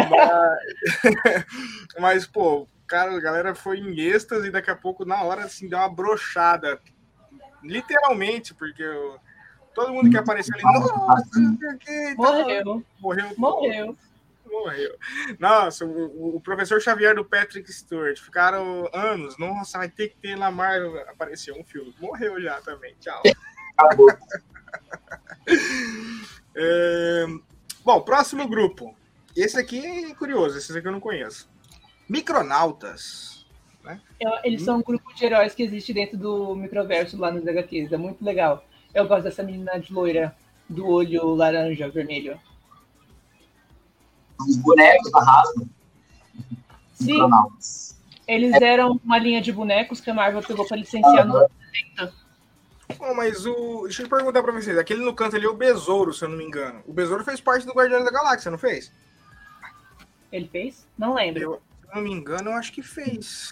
[0.10, 1.46] Mas,
[2.02, 5.70] mas, pô, cara, a galera foi em êxtase e daqui a pouco, na hora, assim,
[5.70, 6.82] deu uma brochada.
[7.62, 9.20] Literalmente, porque eu,
[9.76, 11.40] todo mundo que apareceu ali, nossa,
[12.18, 12.84] morreu.
[13.00, 13.34] Morreu.
[13.38, 13.98] Morreu
[14.60, 14.98] morreu.
[15.40, 19.38] Nossa, o, o, professor Xavier do Patrick Stewart ficaram anos.
[19.38, 20.98] Nossa, vai ter que ter na Marvel.
[21.10, 21.94] Apareceu um filme.
[22.00, 22.96] Morreu já também.
[23.00, 23.22] Tchau.
[23.78, 24.08] Acabou.
[26.56, 27.26] é,
[27.84, 28.96] bom, próximo grupo.
[29.36, 31.50] Esse aqui é curioso, esse aqui eu não conheço.
[32.08, 33.46] Micronautas.
[33.84, 34.00] Né?
[34.44, 37.92] Eles são um grupo de heróis que existe dentro do microverso lá nos HQs.
[37.92, 38.66] É muito legal.
[38.94, 40.34] Eu gosto dessa menina de loira,
[40.70, 42.40] do olho laranja, vermelho
[44.48, 45.70] os bonecos da Hasbro.
[46.94, 47.20] Sim.
[48.28, 51.48] Eles eram uma linha de bonecos que a Marvel pegou para licenciar nos
[51.96, 52.14] 70.
[53.00, 53.84] Oh, mas o.
[53.84, 54.78] Deixa eu perguntar para vocês.
[54.78, 56.82] Aquele no canto ali é o Besouro, se eu não me engano.
[56.88, 58.92] O Besouro fez parte do Guardiões da Galáxia, não fez?
[60.32, 60.86] Ele fez?
[60.98, 61.42] Não lembro.
[61.42, 63.52] Eu, se eu não me engano, eu acho que fez.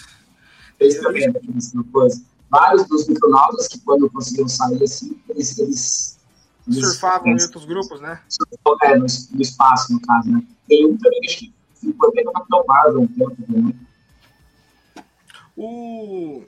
[0.78, 1.32] Fez também,
[1.92, 2.24] coisa.
[2.50, 6.20] Vários dos micronautas que quando conseguiram sair assim, eles, eles
[6.72, 8.22] surfavam em outros grupos, né?
[8.84, 10.44] É, no, no, espaço, no caso, né?
[10.68, 13.76] Tem um também que ficou até no Capitão Marvel um tempo também.
[15.56, 16.44] O,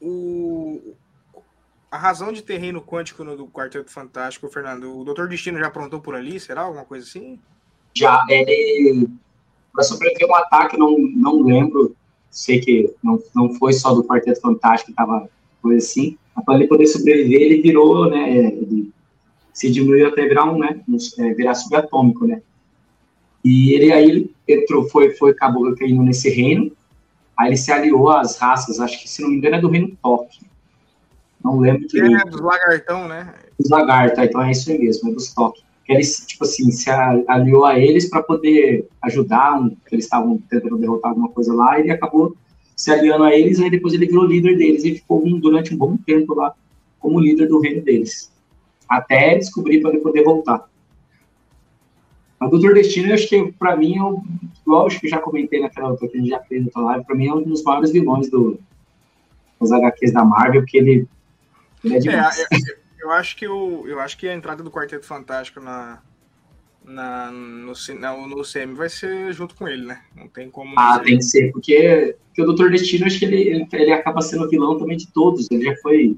[0.00, 0.94] o,
[1.90, 6.00] a razão de terreno quântico no, do Quarteto Fantástico, Fernando, o Doutor Destino já aprontou
[6.00, 6.40] por ali?
[6.40, 7.38] Será alguma coisa assim?
[7.94, 9.08] Já, ele
[9.78, 11.94] para sobreviver um ataque, não, não lembro,
[12.30, 15.30] sei que não, não foi só do Quarteto Fantástico, tava
[15.62, 18.90] coisa assim, para ele poder sobreviver, ele virou, né, ele
[19.52, 20.80] se diminuiu até virar um, né,
[21.18, 22.42] é, virar subatômico, né,
[23.44, 26.72] E ele aí ele entrou, foi, foi, acabou caindo nesse reino.
[27.38, 29.96] Aí ele se aliou às raças, acho que se não me engano é do reino
[30.02, 30.40] Toque.
[31.42, 32.16] Não lembro direito.
[32.16, 33.34] É, dos lagartão, né?
[33.58, 35.62] Dos lagartos, então é isso aí mesmo, é dos Toque.
[35.88, 41.12] Ele, tipo assim, se aliou a eles para poder ajudar, um, eles estavam tentando derrotar
[41.12, 42.36] alguma coisa lá, e ele acabou
[42.76, 45.78] se aliando a eles, aí depois ele virou líder deles e ficou um, durante um
[45.78, 46.54] bom tempo lá
[47.00, 48.30] como líder do reino deles.
[48.88, 50.68] Até descobrir para ele poder voltar.
[52.40, 54.22] O Doutor Destino, eu acho que, para mim, eu,
[54.66, 57.26] lógico que já comentei naquela outra que a gente já fez outra live, para mim
[57.26, 58.60] é um dos maiores vilões do,
[59.60, 61.08] dos HQs da Marvel, porque ele,
[61.84, 62.38] ele é demais.
[62.38, 66.00] É, eu, eu, acho que o, eu acho que a entrada do Quarteto Fantástico na,
[66.84, 70.00] na, no, no, no CM vai ser junto com ele, né?
[70.16, 70.74] Não tem como.
[70.78, 74.22] Ah, tem que ser, porque, porque o Doutor Destino, acho que ele, ele, ele acaba
[74.22, 75.50] sendo vilão também de todos.
[75.50, 76.16] Ele já foi.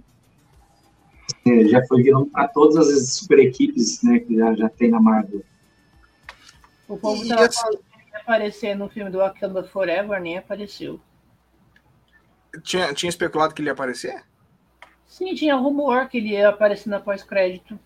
[1.71, 5.43] Já foi vilão para todas as super equipes né, que já, já tem na Marvel.
[6.91, 11.01] O povo tava assim, falando que ia aparecer no filme do Wakanda Forever, nem apareceu.
[12.65, 14.25] Tinha, tinha especulado que ele ia aparecer?
[15.07, 17.79] Sim, tinha rumor que ele ia aparecer na pós-crédito.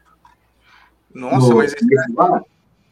[1.12, 1.56] Nossa, no...
[1.56, 2.42] mas será,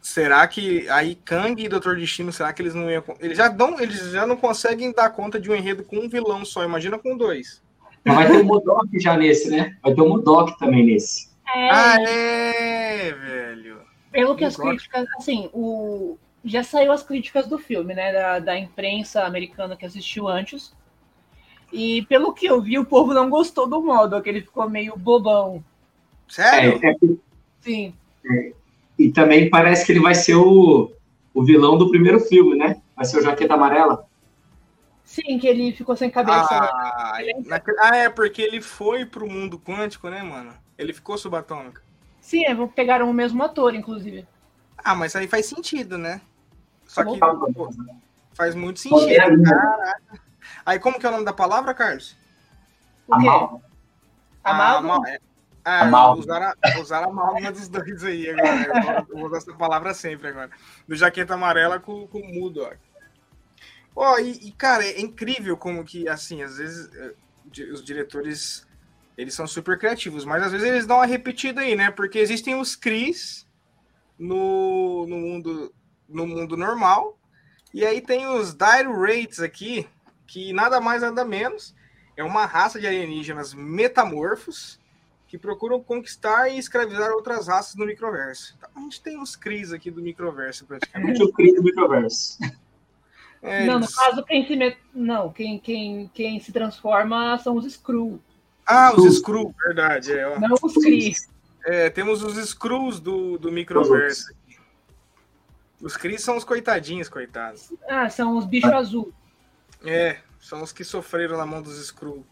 [0.02, 3.02] será que aí Kang e Doutor Destino, será que eles não iam.
[3.18, 6.44] Eles já, dão, eles já não conseguem dar conta de um enredo com um vilão
[6.44, 7.62] só, imagina com dois.
[8.04, 9.78] Mas vai ter o Modok já nesse, né?
[9.82, 11.30] Vai ter o Modok também nesse.
[11.54, 11.70] É...
[11.70, 13.51] Ah, é, velho.
[14.12, 18.58] Pelo que as críticas, assim, o já saiu as críticas do filme, né, da, da
[18.58, 20.74] imprensa americana que assistiu antes.
[21.72, 24.96] E pelo que eu vi, o povo não gostou do modo, que ele ficou meio
[24.96, 25.64] bobão.
[26.28, 26.80] Sério?
[26.82, 26.96] É, é,
[27.60, 27.94] Sim.
[28.28, 28.52] É,
[28.98, 30.92] e também parece que ele vai ser o,
[31.32, 32.80] o vilão do primeiro filme, né?
[32.94, 34.06] Vai ser o Jaqueta Amarela.
[35.04, 36.48] Sim, que ele ficou sem cabeça.
[36.50, 37.62] Ah, né?
[37.78, 40.54] ah é, porque ele foi pro mundo quântico, né, mano?
[40.76, 41.80] Ele ficou subatômico.
[42.22, 44.26] Sim, é, pegaram o mesmo ator, inclusive.
[44.78, 46.20] Ah, mas aí faz sentido, né?
[46.86, 47.68] Só que pô,
[48.32, 49.42] faz muito sentido.
[49.42, 50.22] Caraca.
[50.64, 52.16] Aí como que é o nome da palavra, Carlos?
[53.08, 53.26] O quê?
[53.26, 53.62] Amal.
[54.44, 55.06] Amal?
[55.06, 55.18] É,
[55.64, 56.18] ah, Amal.
[56.18, 59.06] Usar, a, amálgama dos dois aí agora.
[59.08, 60.50] Eu vou usar essa palavra sempre agora.
[60.86, 62.72] Do jaqueta amarela com, com mudo, ó.
[63.94, 67.14] Ó, e, e, cara, é incrível como que, assim, às vezes eh,
[67.72, 68.66] os diretores
[69.22, 71.90] eles são super criativos, mas às vezes eles dão uma repetida aí, né?
[71.90, 73.46] Porque existem os Cris
[74.18, 75.74] no, no, mundo,
[76.08, 77.18] no mundo normal,
[77.72, 79.88] e aí tem os Dire Rates aqui,
[80.26, 81.74] que nada mais nada menos
[82.16, 84.78] é uma raça de alienígenas metamorfos
[85.26, 88.54] que procuram conquistar e escravizar outras raças no microverso.
[88.58, 91.22] Então, a gente tem uns Cris aqui do microverso, praticamente.
[91.22, 92.38] o Cris do microverso.
[93.40, 98.20] É, não, no caso, quem se, não, quem, quem, quem se transforma são os Skrull.
[98.66, 100.12] Ah, os Screw, verdade.
[100.12, 101.28] É, Não os Cris.
[101.64, 104.32] É, temos os Screws do, do microverso.
[105.80, 107.72] Os Cris são os coitadinhos, coitados.
[107.88, 109.12] Ah, são os bichos azul.
[109.84, 112.24] É, são os que sofreram na mão dos Screw.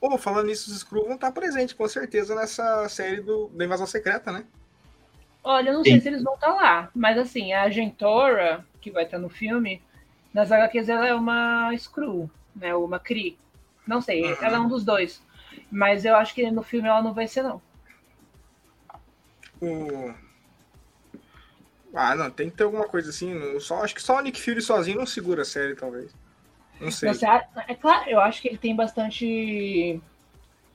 [0.00, 3.86] Oh, falando nisso, os Screw vão estar presentes, com certeza, nessa série do, da Invasão
[3.86, 4.44] Secreta, né?
[5.42, 5.92] Olha, eu não Sim.
[5.92, 9.82] sei se eles vão estar lá, mas assim, a Agentora, que vai estar no filme,
[10.34, 12.74] nas HQs ela é uma Screw, né?
[12.74, 13.38] Uma Cri.
[13.86, 14.36] Não sei, uhum.
[14.42, 15.22] ela é um dos dois.
[15.70, 17.60] Mas eu acho que no filme ela não vai ser, não.
[19.60, 20.14] O...
[21.94, 23.58] Ah, não, tem que ter alguma coisa assim.
[23.60, 26.14] Só, acho que só o Nick Fury sozinho não segura a série, talvez.
[26.80, 27.12] Não sei.
[27.12, 30.00] Você, é claro, eu acho que ele tem bastante.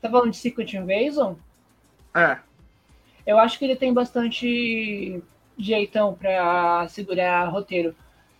[0.02, 1.36] Tá falando de Secret Invasion?
[2.16, 2.40] É.
[3.26, 5.22] Eu acho que ele tem bastante
[5.58, 7.96] jeitão pra segurar roteiro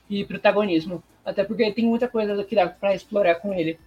[0.10, 1.04] e protagonismo.
[1.24, 3.80] Até porque tem muita coisa que dá pra explorar com ele.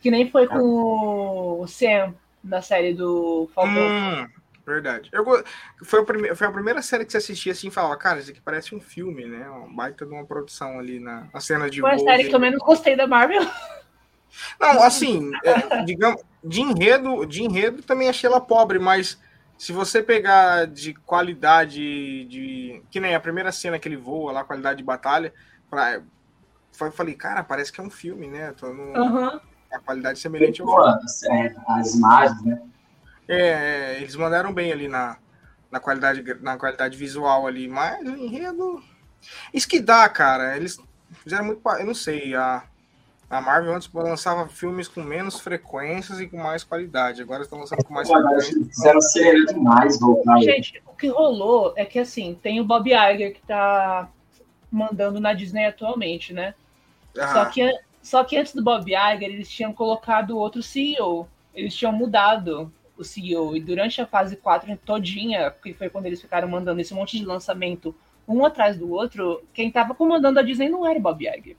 [0.00, 3.74] Que nem foi com o Sam na série do Falcão.
[3.74, 4.28] Hum,
[4.66, 5.10] verdade.
[5.12, 5.24] Eu,
[5.82, 8.30] foi, a primeira, foi a primeira série que você assistia assim e falava, cara, isso
[8.30, 9.46] aqui parece um filme, né?
[9.74, 11.80] Baita de uma produção ali na, na cena de.
[11.80, 13.42] Foi a série que eu menos gostei da Marvel.
[14.60, 19.18] Não, assim, é, digamos, de enredo, de enredo também achei ela pobre, mas
[19.56, 22.82] se você pegar de qualidade de.
[22.90, 25.32] Que nem a primeira cena que ele voa lá, qualidade de batalha,
[25.68, 26.02] pra,
[26.70, 28.52] foi, falei, cara, parece que é um filme, né?
[28.52, 29.40] Tô no, uhum
[29.70, 32.62] a qualidade semelhante ao é, as imagens, né?
[33.28, 35.18] É, é, eles mandaram bem ali na,
[35.70, 38.82] na, qualidade, na qualidade visual ali, mas o enredo.
[39.52, 40.56] Isso que dá, cara.
[40.56, 40.80] Eles
[41.22, 41.60] fizeram muito.
[41.68, 42.64] Eu não sei, a,
[43.28, 47.20] a Marvel antes lançava filmes com menos frequências e com mais qualidade.
[47.20, 48.64] Agora estão lançando com mais frequência.
[48.64, 50.40] Fizeram ser demais voltar.
[50.40, 54.08] Gente, o que rolou é que assim, tem o Bob Iger que tá
[54.70, 56.54] mandando na Disney atualmente, né?
[57.18, 57.32] Ah.
[57.34, 57.78] Só que
[58.08, 61.28] só que antes do Bob Iger, eles tinham colocado outro CEO.
[61.54, 63.54] Eles tinham mudado o CEO.
[63.54, 67.26] E durante a fase 4 todinha, que foi quando eles ficaram mandando esse monte de
[67.26, 67.94] lançamento
[68.26, 71.54] um atrás do outro, quem estava comandando a Disney não era o Bob Iger.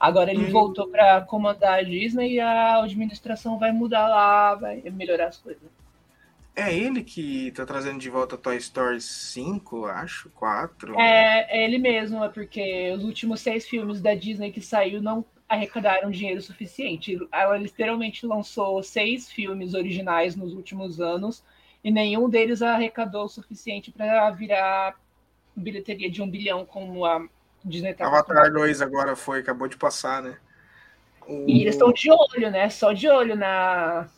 [0.00, 0.50] Agora ele hum.
[0.50, 5.68] voltou para comandar a Disney e a administração vai mudar lá, vai melhorar as coisas.
[6.56, 10.98] É ele que tá trazendo de volta Toy Story 5, acho, 4.
[10.98, 15.26] É, é ele mesmo, é porque os últimos seis filmes da Disney que saiu não
[15.54, 17.18] arrecadaram dinheiro suficiente.
[17.32, 21.42] Ela literalmente lançou seis filmes originais nos últimos anos
[21.82, 24.96] e nenhum deles arrecadou o suficiente para virar
[25.56, 27.26] bilheteria de um bilhão, como a
[27.64, 30.36] Disney tá Avatar 2 agora foi, acabou de passar, né?
[31.26, 31.48] O...
[31.48, 32.68] E eles estão de olho, né?
[32.68, 34.08] Só de olho na,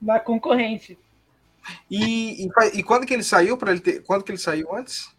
[0.00, 0.98] na concorrente.
[1.90, 5.14] E, e, e quando que ele saiu para ele ter, quando que ele saiu antes?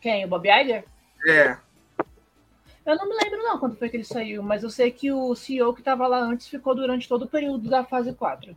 [0.00, 0.24] Quem?
[0.24, 0.84] O Bob Iger?
[1.26, 1.56] É.
[2.86, 5.34] Eu não me lembro não quando foi que ele saiu, mas eu sei que o
[5.34, 8.54] CEO que estava lá antes ficou durante todo o período da fase 4.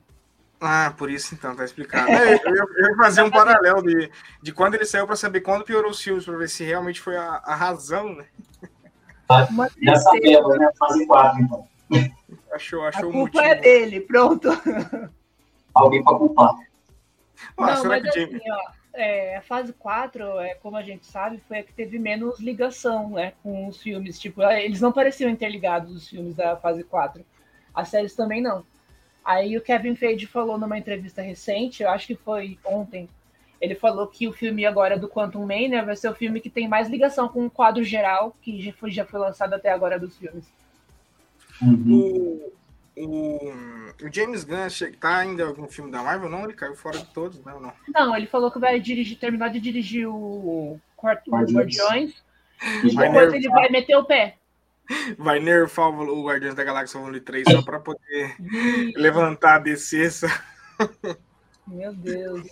[0.59, 2.09] Ah, por isso então, tá explicado.
[2.09, 4.11] É, eu, ia fazer um paralelo de,
[4.41, 7.15] de quando ele saiu para saber quando piorou os filmes, para ver se realmente foi
[7.15, 8.25] a, a razão, né?
[9.29, 9.47] Ah,
[9.81, 10.69] já sabemos, né?
[10.77, 11.67] Fase 4, então.
[12.51, 14.49] Achou, achou a culpa é dele, pronto.
[15.73, 16.55] Alguém para culpar.
[17.55, 21.59] Ah, não, mas assim, ó, é, a fase 4, é, como a gente sabe, foi
[21.59, 24.19] a que teve menos ligação né, com os filmes.
[24.19, 27.23] Tipo, é, eles não pareciam interligados, os filmes da fase 4.
[27.73, 28.65] As séries também não.
[29.23, 33.09] Aí o Kevin Feige falou numa entrevista recente, eu acho que foi ontem,
[33.59, 36.67] ele falou que o filme agora do Quantum Mania vai ser o filme que tem
[36.67, 40.17] mais ligação com o quadro geral que já foi, já foi lançado até agora dos
[40.17, 40.45] filmes.
[41.61, 41.93] Uhum.
[41.93, 42.53] O,
[42.97, 43.53] o,
[44.11, 44.67] James Gunn
[44.99, 46.29] tá ainda algum filme da Marvel?
[46.29, 47.73] Não, ele caiu fora de todos, não, não.
[47.93, 52.23] Não, ele falou que vai dirigir, terminar de dirigir o Guardiões.
[52.83, 54.37] E depois ele vai meter o pé.
[55.17, 58.35] Vai nerfar o Guardiões da Galáxia Volume 3 só para poder
[58.95, 60.27] levantar a descesa.
[61.67, 62.47] Meu Deus.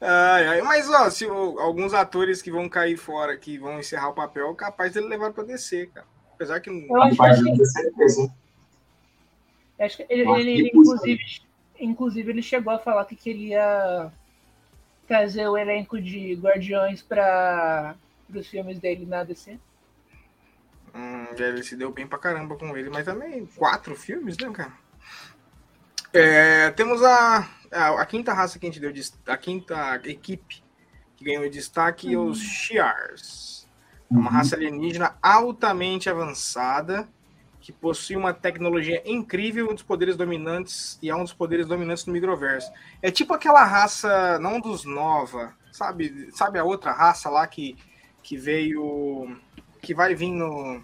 [0.00, 4.10] Ai, ai, mas ó, se o, alguns atores que vão cair fora, que vão encerrar
[4.10, 6.06] o papel, capaz dele levar para descer, cara.
[6.34, 6.96] Apesar que não.
[6.96, 8.43] Eu acho que...
[9.78, 11.24] Acho que ele, ele, ele inclusive,
[11.78, 14.12] inclusive, ele chegou a falar que queria
[15.06, 17.96] trazer o elenco de Guardiões para
[18.32, 19.58] os filmes dele na DC.
[20.94, 24.50] Hum, já ele se deu bem pra caramba com ele, mas também quatro filmes, né,
[24.50, 24.72] cara?
[26.12, 28.92] É, temos a, a, a, quinta raça que a gente deu,
[29.26, 30.62] a quinta equipe
[31.16, 32.26] que ganhou destaque, uhum.
[32.26, 33.68] os Shi'ars.
[34.08, 34.20] Uhum.
[34.20, 37.08] Uma raça alienígena altamente avançada
[37.64, 42.04] que possui uma tecnologia incrível, um dos poderes dominantes, e é um dos poderes dominantes
[42.04, 42.70] do microverso.
[43.00, 46.28] É tipo aquela raça, não dos Nova, sabe?
[46.32, 47.74] Sabe a outra raça lá que,
[48.22, 49.34] que veio.
[49.80, 50.82] que vai vir no.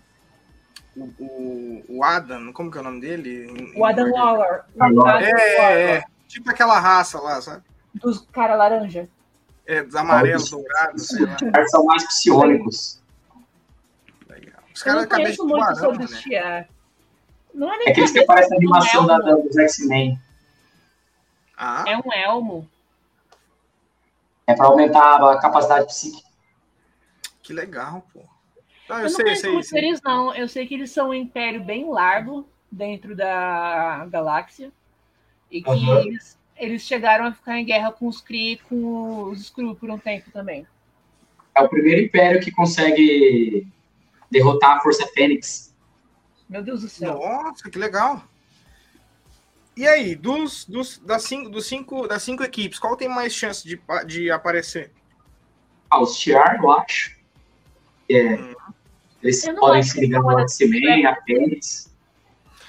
[0.97, 3.75] O, o, o Adam, como que é o nome dele?
[3.77, 4.65] O Adam Waller.
[5.21, 7.63] É, é, é, tipo aquela raça lá, sabe?
[7.95, 9.07] Dos cara laranja.
[9.67, 11.37] É, dos amarelos, dourados, sei lá.
[11.43, 13.00] Eles são mais psionicos.
[14.75, 16.69] Os caras acabam de muito sobre né?
[17.53, 20.19] Não é nem É que eles que parece a animação da, dos X-Men.
[21.57, 21.85] Ah.
[21.87, 22.69] É um elmo.
[24.47, 26.29] É para aumentar a capacidade psíquica.
[27.43, 28.21] Que legal, pô.
[28.89, 29.79] Não, eu, eu sei, não sei, sei.
[29.79, 30.35] Eles não.
[30.35, 34.73] Eu sei que eles são um império bem largo dentro da galáxia.
[35.51, 35.99] E que uhum.
[35.99, 39.91] eles, eles chegaram a ficar em guerra com os Kree e com os Skrull por
[39.91, 40.67] um tempo também.
[41.55, 43.67] É o primeiro império que consegue
[44.31, 45.75] derrotar a Força Fênix.
[46.49, 47.15] Meu Deus do céu.
[47.15, 48.23] Nossa, que legal.
[49.77, 53.67] E aí, dos, dos, das, cinco, dos cinco, das cinco equipes, qual tem mais chance
[53.67, 54.93] de, de aparecer?
[55.89, 57.17] Ah, os Tiar, eu acho.
[58.09, 58.55] É, hum.
[59.23, 61.95] Eles podem se ligar no X-Men, a Fênix.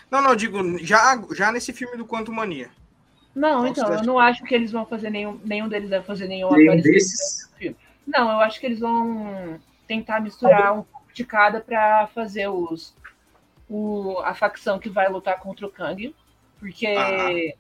[0.10, 2.70] Não, não, digo, já, já nesse filme do Quanto Mania.
[3.34, 5.40] Não, então, eu não acho que eles vão fazer nenhum.
[5.46, 7.50] Nenhum deles vai fazer nenhum Nenhum desses?
[8.06, 9.58] Não, eu acho que eles vão
[9.88, 12.96] tentar misturar um de cada para fazer os,
[13.70, 16.16] o, a facção que vai lutar contra o Kang.
[16.60, 17.58] Porque, ah.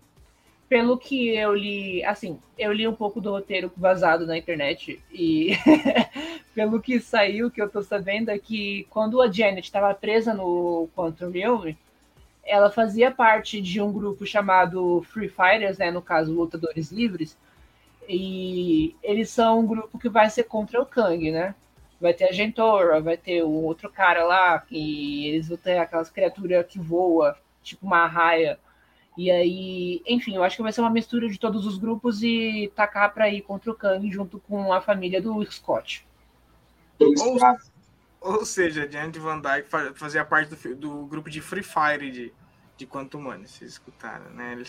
[0.69, 5.51] pelo que eu li, assim, eu li um pouco do roteiro vazado na internet e
[6.53, 10.87] pelo que saiu, que eu tô sabendo, é que quando a Janet estava presa no
[10.95, 11.73] Quantum Realm,
[12.43, 17.37] ela fazia parte de um grupo chamado Free Fighters, né, no caso, Lutadores Livres,
[18.07, 21.55] e eles são um grupo que vai ser contra o Kang, né?
[22.01, 26.09] Vai ter a Gentora, vai ter o outro cara lá, que eles vão ter aquelas
[26.09, 28.59] criaturas que voa, tipo uma raia.
[29.15, 32.71] E aí, enfim, eu acho que vai ser uma mistura de todos os grupos e
[32.75, 36.07] tacar para ir contra o Kang junto com a família do Scott.
[36.99, 37.37] Ou,
[38.19, 42.33] ou seja, Diante Van Dyke fazia parte do, do, grupo de Free Fire de,
[42.77, 44.63] de Quantum Mania, vocês escutaram, né?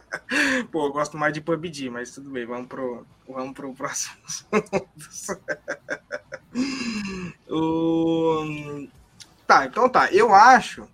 [0.70, 4.16] Pô, eu gosto mais de PUBG, mas tudo bem, vamos pro, vamos pro próximo.
[7.48, 8.88] o...
[9.46, 10.12] Tá, então tá.
[10.12, 10.88] Eu acho.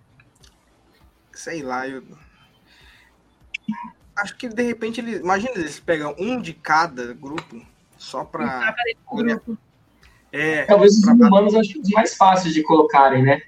[1.33, 2.03] Sei lá, eu.
[4.17, 5.21] Acho que de repente eles.
[5.21, 7.65] Imagina eles pegam um de cada grupo
[7.97, 8.75] só pra.
[10.31, 13.43] É, Talvez os humanos acho os mais fáceis de colocarem, né?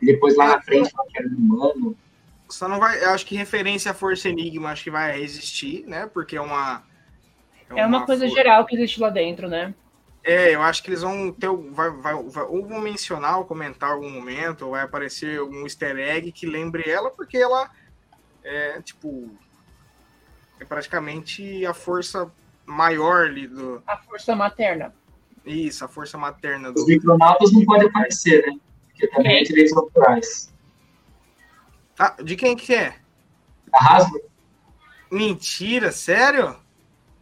[0.00, 1.96] E depois lá na frente, que era humano.
[2.54, 3.02] Só não vai.
[3.02, 6.06] Eu acho que referência à Força Enigma acho que vai existir, né?
[6.06, 6.84] Porque é uma.
[7.68, 8.34] É uma, é uma coisa for...
[8.34, 9.74] geral que existe lá dentro, né?
[10.22, 11.48] É, eu acho que eles vão ter.
[11.72, 15.98] Vai, vai, vai, ou vão mencionar ou comentar algum momento, ou vai aparecer um easter
[15.98, 17.68] egg que lembre ela, porque ela
[18.44, 19.36] é tipo.
[20.60, 22.30] É praticamente a força
[22.64, 23.82] maior ali do.
[23.84, 24.94] A força materna.
[25.44, 26.80] Isso, a força materna do.
[26.80, 28.56] Os micronautas não podem aparecer, né?
[28.86, 30.53] Porque também é direitos autorais.
[31.98, 32.96] Ah, de quem que é?
[33.70, 34.20] Da Hasbro.
[35.10, 36.56] Mentira, sério?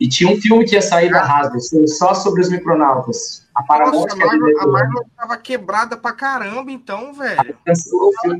[0.00, 3.48] E tinha um filme que ia sair da Hasbro, só sobre os micronautas.
[3.54, 7.56] A Paramount Nossa, a Marvel, a Marvel tava quebrada pra caramba, então, velho.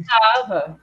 [0.09, 0.81] Tava.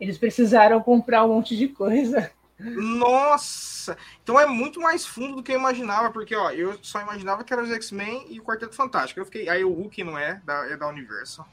[0.00, 2.30] Eles precisaram comprar um monte de coisa.
[2.58, 3.96] Nossa!
[4.22, 7.52] Então é muito mais fundo do que eu imaginava, porque ó, eu só imaginava que
[7.52, 9.20] era os X-Men e o Quarteto Fantástico.
[9.20, 11.46] Eu fiquei, aí o Hulk não é, da, é da Universal.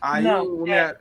[0.00, 0.96] Aí não, o Homem-Aranha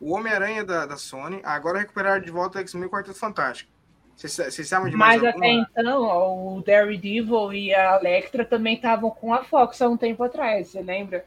[0.00, 0.04] é.
[0.04, 3.70] Homem da, da Sony, agora recuperaram de volta o X-Men e o Quarteto Fantástico.
[4.16, 9.12] Vocês sabem de mais Mas até então, ó, o Daredevil e a Electra também estavam
[9.12, 11.24] com a Fox há um tempo atrás, você lembra?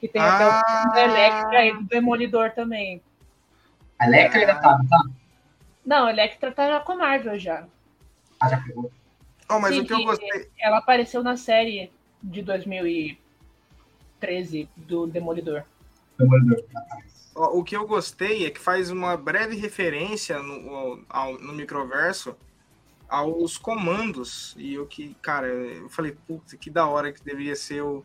[0.00, 0.62] Que tem ah...
[0.86, 3.02] até o Electra e o Demolidor também.
[3.98, 5.02] A Electra ainda tá, tá?
[5.84, 7.66] Não, a Electra tá com a Marvel já.
[8.40, 8.90] Ah, já pegou.
[9.50, 10.48] Oh, mas Sim, o que eu gostei...
[10.58, 11.92] Ela apareceu na série
[12.22, 15.64] de 2013 do Demolidor.
[16.18, 16.64] Demolidor.
[17.34, 22.36] O que eu gostei é que faz uma breve referência no, ao, no microverso
[23.10, 24.54] aos comandos.
[24.56, 28.04] E o que, cara, eu falei, puta, que da hora que deveria ser o,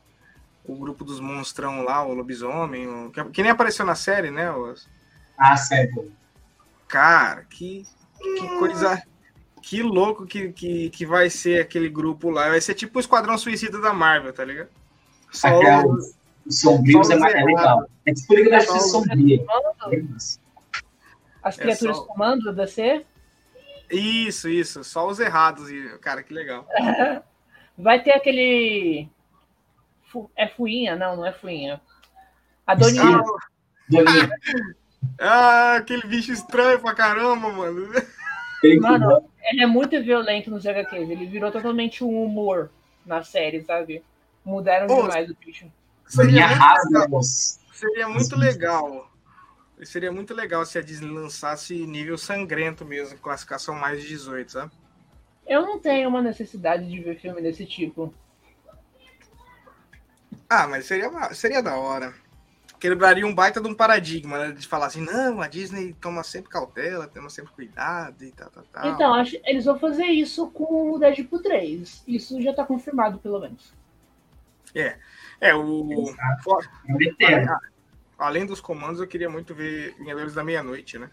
[0.65, 4.51] o grupo dos monstrão lá, o lobisomem, o, que, que, nem apareceu na série, né?
[4.51, 4.88] Os...
[5.38, 6.11] Ah, sério.
[6.88, 7.86] Cara, que,
[8.19, 9.01] que coisa.
[9.61, 12.49] Que louco que, que, que vai ser aquele grupo lá.
[12.49, 14.69] Vai ser tipo o Esquadrão Suicida da Marvel, tá ligado?
[15.32, 15.49] Só,
[16.49, 17.85] sombrios é mais legal.
[18.05, 19.45] É tipo Liga da Justiça sombria.
[21.43, 22.05] As criaturas é só...
[22.05, 22.55] comando?
[23.89, 24.83] Isso, isso.
[24.83, 25.69] Só os errados.
[26.01, 26.67] Cara, que legal.
[27.77, 29.07] Vai ter aquele.
[30.35, 30.95] É Fuinha?
[30.95, 31.81] Não, não é Fuinha.
[32.65, 33.21] A Doninha.
[33.89, 34.29] Doninha.
[35.19, 37.89] ah, aquele bicho estranho pra caramba, mano.
[38.79, 41.09] Mano, ele é muito violento nos HQs.
[41.09, 42.71] Ele virou totalmente um humor
[43.05, 44.03] na série, sabe?
[44.43, 45.71] Mudaram Pô, demais o bicho.
[46.07, 47.21] Seria muito, legal,
[47.73, 49.11] seria muito legal.
[49.83, 54.71] Seria muito legal se a Disney lançasse nível sangrento mesmo, classificação mais de 18, sabe?
[55.45, 58.13] Eu não tenho uma necessidade de ver filme desse tipo.
[60.49, 62.13] Ah, mas seria, seria da hora.
[62.79, 64.51] Quebraria um baita de um paradigma, né?
[64.51, 68.63] De falar assim, não, a Disney toma sempre cautela, toma sempre cuidado e tal, tal,
[68.71, 68.87] tal.
[68.91, 72.03] Então, acho eles vão fazer isso com o Deadpool 3.
[72.07, 73.73] Isso já tá confirmado, pelo menos.
[74.76, 74.97] É.
[75.39, 76.13] É, o.
[78.17, 81.09] Além dos comandos, eu queria muito ver Vingadores da Meia-Noite, né?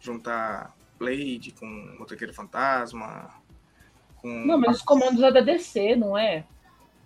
[0.00, 1.66] Juntar Blade com
[1.98, 3.30] Motoqueiro Fantasma.
[4.16, 4.28] Com...
[4.46, 6.44] Não, mas os comandos é da DC, não é?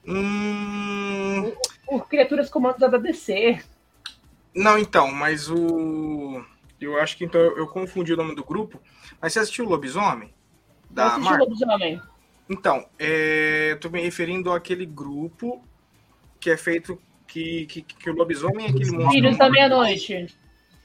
[0.07, 1.53] Hum...
[1.89, 3.61] O, o Criaturas Comandos é da DC.
[4.55, 6.45] Não, então, mas o.
[6.81, 8.81] Eu acho que então eu, confundi o nome do grupo.
[9.21, 10.33] Mas você assistiu o Lobisomem?
[10.91, 12.03] Da eu assisti o Lobisomem.
[12.49, 15.63] Então, é, eu tô me referindo àquele grupo
[16.41, 19.11] que é feito que, que, que o lobisomem é aquele monstro.
[19.11, 20.37] Filhos da meia-noite.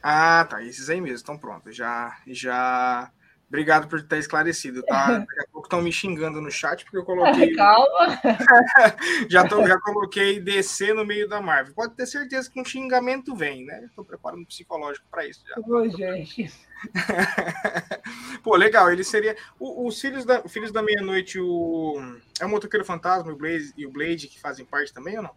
[0.01, 0.63] Ah, tá.
[0.63, 1.19] Esses aí mesmo.
[1.21, 1.71] Então pronto.
[1.71, 2.17] Já.
[2.27, 3.11] já...
[3.47, 5.19] Obrigado por ter esclarecido, tá?
[5.19, 7.53] Daqui a pouco estão me xingando no chat porque eu coloquei.
[7.55, 8.19] Calma!
[9.29, 11.73] já, tô, já coloquei DC no meio da Marvel.
[11.73, 13.85] Pode ter certeza que um xingamento vem, né?
[13.85, 15.55] Estou preparando psicológico para isso já.
[15.61, 16.51] Pô, gente.
[18.43, 18.91] Pô, legal.
[18.91, 19.35] Ele seria.
[19.59, 21.95] O, os filhos da, filhos da meia-noite, o.
[22.39, 25.35] É o Motoqueiro Fantasma o Blaze, e o Blade que fazem parte também ou não?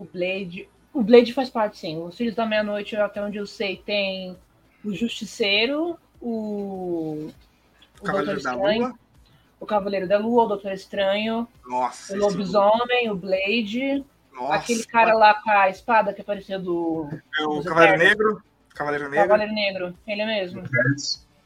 [0.00, 0.68] o Blade.
[0.92, 2.02] O Blade faz parte, sim.
[2.02, 4.36] Os Filhos da Meia-Noite, até onde eu sei, tem
[4.82, 7.30] o Justiceiro, o.
[8.00, 8.94] O Cavaleiro da Lua.
[9.60, 11.46] O Cavaleiro da Lua, o Doutor Estranho.
[11.66, 12.14] Nossa.
[12.14, 14.02] O Lobisomem, o Blade.
[14.32, 14.54] Nossa.
[14.54, 17.08] Aquele cara lá com a espada que apareceu do.
[17.38, 18.42] É o Cavaleiro Negro.
[18.80, 19.28] Cavaleiro Negro.
[19.28, 20.62] Cavaleiro Negro, ele mesmo.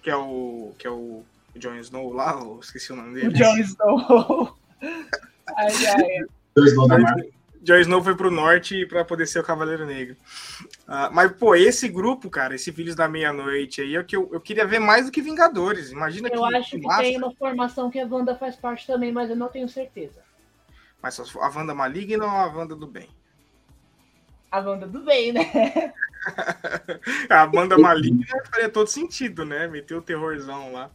[0.00, 0.72] Que é o.
[0.78, 1.24] Que é o
[1.56, 3.34] Jon Snow lá, eu esqueci o nome dele.
[3.34, 4.56] Jon Snow.
[5.56, 6.24] ai, ai.
[6.54, 7.30] Dois Snow da Marvel.
[7.60, 10.16] Jon Snow foi pro norte para poder ser o Cavaleiro Negro.
[10.86, 14.30] Uh, mas, pô, esse grupo, cara, esse Filhos da Meia-Noite aí, é o que eu,
[14.32, 15.90] eu queria ver mais do que Vingadores.
[15.90, 16.38] Imagina eu que.
[16.38, 19.48] Eu acho que, tem uma formação que a Wanda faz parte também, mas eu não
[19.48, 20.22] tenho certeza.
[21.02, 23.08] Mas a Wanda maligna ou a Wanda do bem?
[24.52, 25.42] A Wanda do bem, né?
[27.30, 29.66] a Wanda maligna faria todo sentido, né?
[29.66, 30.90] Meteu o terrorzão lá.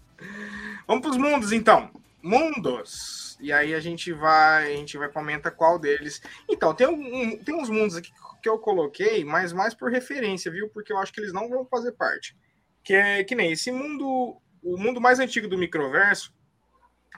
[0.87, 1.91] Vamos para os mundos, então.
[2.21, 3.37] Mundos.
[3.39, 6.21] E aí a gente vai, a gente vai comentar qual deles.
[6.49, 8.11] Então, tem, um, tem uns mundos aqui
[8.41, 10.69] que eu coloquei, mas mais por referência, viu?
[10.69, 12.35] Porque eu acho que eles não vão fazer parte.
[12.83, 16.33] Que é que nem esse mundo, o mundo mais antigo do microverso,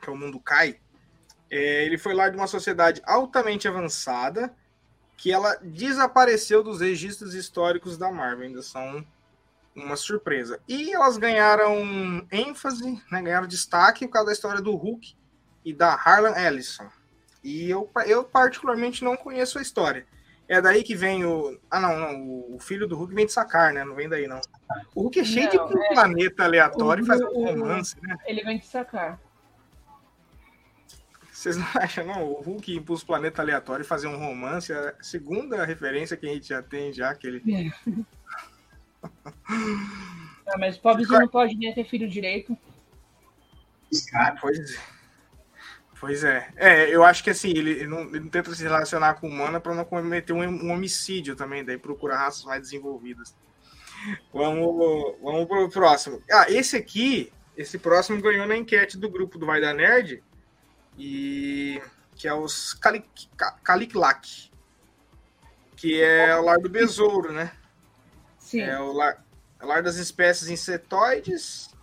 [0.02, 0.80] que é o mundo Kai,
[1.50, 4.56] é, ele foi lá de uma sociedade altamente avançada
[5.22, 8.48] que ela desapareceu dos registros históricos da Marvel.
[8.48, 9.06] Ainda são
[9.76, 10.60] uma surpresa.
[10.68, 15.16] E elas ganharam ênfase, né, ganharam destaque por causa da história do Hulk
[15.64, 16.90] e da Harlan Ellison.
[17.44, 20.08] E eu, eu particularmente não conheço a história.
[20.48, 21.56] É daí que vem o.
[21.70, 22.56] Ah, não, não.
[22.56, 23.84] O filho do Hulk vem de sacar, né?
[23.84, 24.42] Não vem daí, não.
[24.96, 25.94] O Hulk é cheio não, de é...
[25.94, 28.18] planeta aleatório o, e faz um romance, né?
[28.26, 29.20] Ele vem de sacar.
[31.42, 32.24] Vocês não acham, não?
[32.24, 36.28] O Hulk ir para os planetas aleatórios e fazer um romance, a segunda referência que
[36.28, 37.42] a gente já tem, já, que ele.
[37.52, 37.72] É.
[40.48, 42.56] ah, mas o pobrezinho não pode nem ter filho direito.
[44.40, 44.80] Pois é.
[46.00, 46.54] Pois é.
[46.56, 49.60] É, eu acho que assim, ele, ele, não, ele não, tenta se relacionar com humana
[49.60, 53.36] para não cometer um, um, homicídio também, daí procura raças mais desenvolvidas.
[54.32, 56.22] Vamos, vamos pro próximo.
[56.32, 60.24] Ah, esse aqui, esse próximo ganhou na enquete do grupo do Vai da Nerd,
[61.04, 61.82] e
[62.16, 62.76] que é os
[63.64, 64.52] Caliclac,
[65.76, 67.52] que é o lar do besouro, né?
[68.38, 68.62] Sim.
[68.62, 69.26] É o lar,
[69.60, 71.76] é o lar das espécies insetoides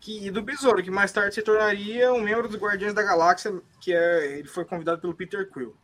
[0.00, 3.62] que, e do Besouro, que mais tarde se tornaria um membro dos Guardiões da Galáxia,
[3.80, 5.76] que é, ele foi convidado pelo Peter Quill.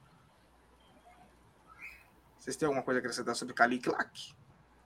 [2.36, 4.34] Vocês têm alguma coisa a acrescentar sobre Caliclac?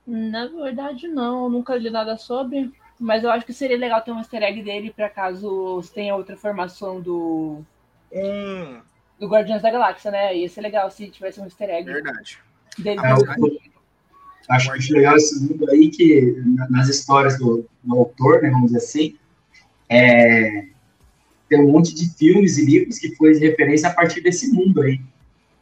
[0.07, 1.45] Na verdade, não.
[1.45, 2.71] Eu nunca li nada sobre.
[2.99, 6.37] Mas eu acho que seria legal ter um easter egg dele para caso tenha outra
[6.37, 7.63] formação do.
[8.13, 8.81] Hum.
[9.19, 10.37] Do Guardiões da Galáxia, né?
[10.37, 11.85] Ia ser legal se tivesse um easter egg.
[11.85, 12.39] Verdade.
[12.79, 13.01] Dele.
[13.03, 13.53] Ah, eu,
[14.49, 18.79] acho, acho legal esse mundo aí que nas histórias do, do autor, né, vamos dizer
[18.79, 19.17] assim,
[19.89, 20.67] é,
[21.49, 24.81] tem um monte de filmes e livros que foi de referência a partir desse mundo
[24.81, 25.01] aí.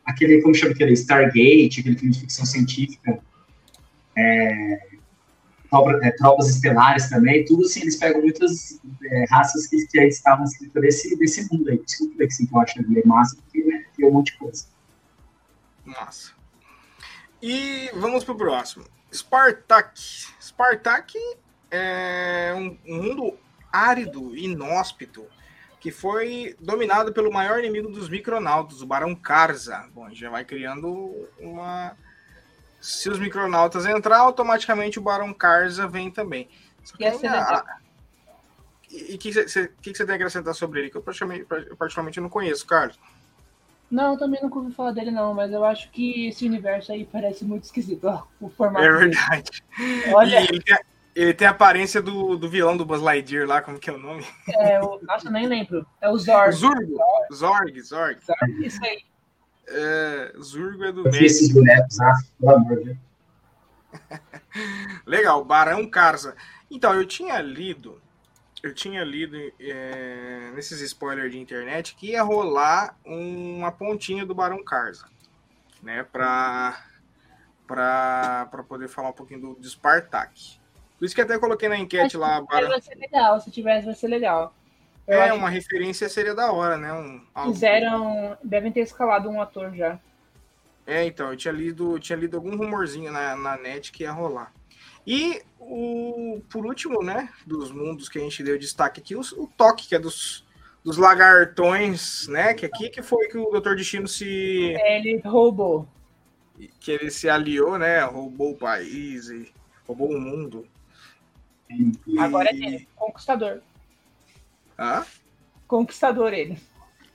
[0.04, 0.92] Aquele, como chama aquele?
[0.92, 3.18] Stargate, aquele filme de ficção científica.
[4.16, 4.89] É,
[6.16, 11.16] tropas estelares também, tudo assim, eles pegam muitas é, raças que, que estavam escritas desse,
[11.16, 11.78] desse mundo aí.
[11.78, 14.66] Desculpa que sim, que eu acho é massa, porque né, tem um monte de coisa.
[15.84, 16.32] Massa.
[17.42, 18.84] E vamos pro próximo.
[19.12, 19.98] Spartak.
[20.40, 21.14] Spartak
[21.70, 23.38] é um mundo
[23.72, 25.24] árido, inóspito,
[25.78, 29.88] que foi dominado pelo maior inimigo dos micronautas, o Barão Karza.
[29.94, 31.96] Bom, já vai criando uma.
[32.80, 36.48] Se os micronautas entrar, automaticamente o Barão Karza vem também.
[36.98, 37.64] E a...
[38.90, 40.90] E o que você tem a acrescentar sobre ele?
[40.90, 42.98] Que eu particularmente, eu particularmente não conheço, Carlos.
[43.90, 47.44] Não, também nunca ouvi falar dele, não, mas eu acho que esse universo aí parece
[47.44, 48.84] muito esquisito, ó, o formato.
[48.84, 49.64] É verdade.
[50.14, 50.42] Olha.
[50.42, 50.78] Ele tem,
[51.14, 53.98] ele tem, a aparência do, do vilão do Buzz Lightyear lá, como que é o
[53.98, 54.24] nome?
[54.48, 55.84] É, o, nossa, nem lembro.
[56.00, 56.52] É o Zorg.
[56.52, 56.98] Zurgo.
[57.32, 58.20] Zorg, Zorg.
[58.24, 59.04] Zorg, isso aí.
[59.66, 61.24] É, Zurgo é do meio.
[61.24, 62.98] esses bonecos, ah, pelo amor de
[65.06, 66.34] Legal, Barão Karza.
[66.70, 68.00] Então, eu tinha lido
[68.62, 74.62] eu tinha lido é, nesses spoilers de internet que ia rolar uma pontinha do Barão
[74.62, 75.06] Karza,
[75.82, 76.84] né, para
[77.66, 80.58] para poder falar um pouquinho do, do Spartak.
[80.98, 82.40] Por isso que até coloquei na enquete lá.
[82.42, 82.68] Barão...
[82.68, 84.52] Vai ser legal, se tivesse vai ser legal.
[85.10, 85.56] Eu é, uma que...
[85.56, 86.92] referência seria da hora, né?
[86.92, 87.20] Um,
[87.52, 89.98] Fizeram, devem ter escalado um ator já.
[90.86, 94.52] É, então, eu tinha lido, tinha lido algum rumorzinho na, na net que ia rolar.
[95.04, 99.48] E o, por último, né, dos mundos que a gente deu destaque aqui, o, o
[99.56, 100.46] toque, que é dos,
[100.84, 102.54] dos lagartões, né?
[102.54, 104.76] Que aqui que foi que o Doutor Destino se.
[104.84, 105.88] Ele roubou.
[106.78, 108.04] Que ele se aliou, né?
[108.04, 109.52] Roubou o país e
[109.88, 110.66] roubou o mundo.
[111.68, 112.18] E...
[112.18, 113.60] Agora é ele, conquistador.
[114.80, 115.04] Hã?
[115.68, 116.58] Conquistador ele.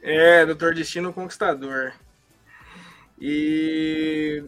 [0.01, 1.93] É, Doutor Destino Conquistador.
[3.20, 4.43] E.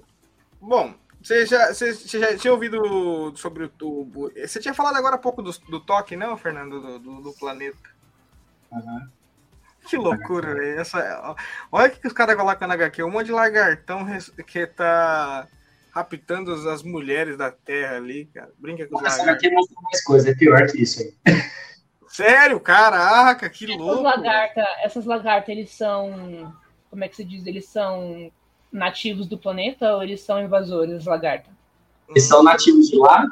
[0.62, 4.32] Bom, você já, você, você já tinha ouvido sobre o tubo?
[4.36, 6.80] Você tinha falado agora há pouco do, do toque, não, Fernando?
[6.80, 7.78] Do, do, do planeta.
[8.72, 9.10] Uhum.
[9.88, 10.80] Que loucura, velho.
[10.80, 11.36] Essa,
[11.72, 13.02] olha o que os caras colocam na HQ.
[13.04, 14.06] Um monte de lagartão
[14.46, 15.48] que tá
[15.92, 18.52] raptando as mulheres da Terra ali, cara.
[18.60, 19.26] Brinca com os lagartos.
[19.26, 21.16] Essa HQ mostra mais coisa, é pior que isso aí.
[22.08, 24.02] Sério, caraca, que essas louco.
[24.02, 26.54] Lagarta, essas lagartas, eles são.
[26.90, 27.46] Como é que se diz?
[27.46, 28.32] Eles são
[28.72, 31.50] nativos do planeta ou eles são invasores, lagarta?
[32.10, 33.26] Eles são nativos de lá,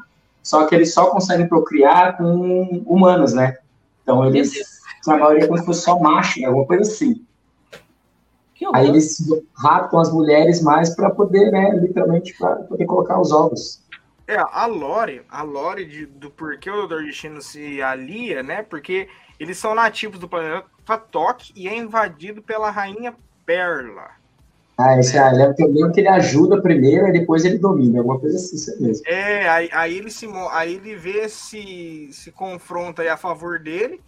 [0.44, 3.58] só que eles só conseguem procriar com humanos, né?
[4.04, 7.26] Então eles, a maioria, é como se fosse só macho, alguma coisa assim.
[8.74, 9.18] Aí eles
[9.58, 13.82] raptam as mulheres mais para poder, né, literalmente, para poder colocar os ovos.
[14.28, 18.64] É, a lore, a lore de, do porquê o Doutor Destino se alia, né?
[18.64, 19.08] Porque
[19.40, 23.16] eles são nativos do planeta Fatok e é invadido pela rainha
[23.46, 24.10] Perla.
[24.78, 28.00] Ah, esse é, lembro que eu lembro que ele ajuda primeiro e depois ele domina,
[28.00, 29.08] alguma coisa assim, isso mesmo.
[29.08, 34.02] É, aí, aí, ele se aí ele vê se se confronta aí a favor dele,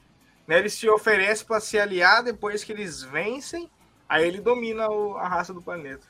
[0.46, 0.58] né?
[0.58, 3.70] Ele se oferece para se aliar depois que eles vencem,
[4.10, 6.06] aí ele domina o, a raça do planeta.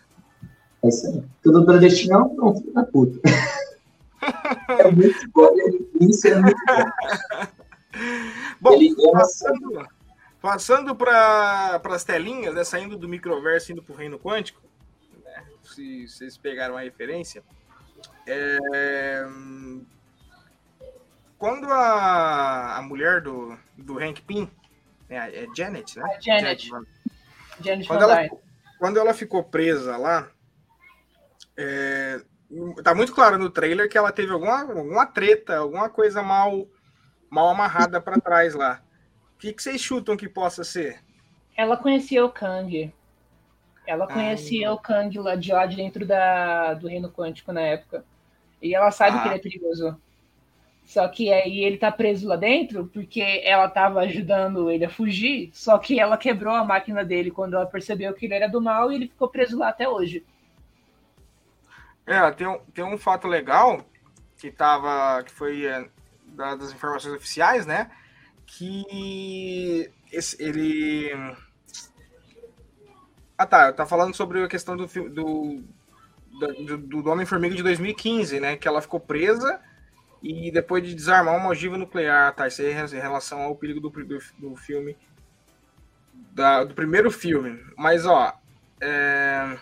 [0.83, 1.23] É isso aí.
[1.43, 3.19] Tudo predestinado, não, filho da puta.
[4.69, 5.49] é muito bom,
[6.01, 7.51] isso é muito bom.
[8.61, 9.87] Bom, ele passando,
[10.41, 14.61] passando para as telinhas, né, saindo do microverso indo para o reino quântico,
[15.23, 17.43] né, se vocês pegaram a referência,
[18.25, 19.25] é,
[21.37, 24.49] quando a, a mulher do, do Hank Pym,
[25.09, 26.17] né, é Janet, né?
[26.17, 26.67] É Janet.
[26.67, 26.87] Janet,
[27.61, 28.29] Janet quando, ela,
[28.79, 30.29] quando ela ficou presa lá,
[31.55, 32.21] é,
[32.83, 36.67] tá muito claro no trailer que ela teve alguma, alguma treta, alguma coisa mal
[37.29, 38.81] mal amarrada para trás lá.
[39.35, 41.03] O que, que vocês chutam que possa ser?
[41.55, 42.93] Ela conhecia o Kang.
[43.85, 47.61] Ela conhecia Ai, o Kang lá de lá de dentro da, do Reino Quântico na
[47.61, 48.03] época.
[48.61, 49.21] E ela sabe ah.
[49.21, 50.01] que ele é perigoso.
[50.83, 55.49] Só que aí ele tá preso lá dentro porque ela tava ajudando ele a fugir.
[55.53, 58.91] Só que ela quebrou a máquina dele quando ela percebeu que ele era do mal
[58.91, 60.25] e ele ficou preso lá até hoje.
[62.07, 63.85] É, tem um, tem um fato legal
[64.37, 65.21] que tava.
[65.23, 65.89] que foi é,
[66.27, 67.91] das informações oficiais, né?
[68.45, 71.11] Que esse, ele.
[73.37, 75.63] Ah tá, tá falando sobre a questão do, do,
[76.65, 78.55] do, do Homem-Formiga de 2015, né?
[78.55, 79.59] Que ela ficou presa
[80.23, 82.47] e depois de desarmar uma ogiva nuclear, tá?
[82.47, 84.95] Isso aí é em relação ao perigo do, do, do filme.
[86.31, 87.59] Da, do primeiro filme.
[87.77, 88.33] Mas, ó.
[88.79, 89.57] É...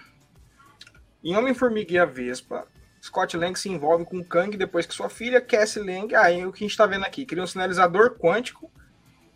[1.26, 2.68] Em Homem-Formiga e a Vespa,
[3.02, 6.64] Scott Lang se envolve com Kang depois que sua filha, Cassie Lang, aí o que
[6.64, 8.72] a gente está vendo aqui, cria um sinalizador quântico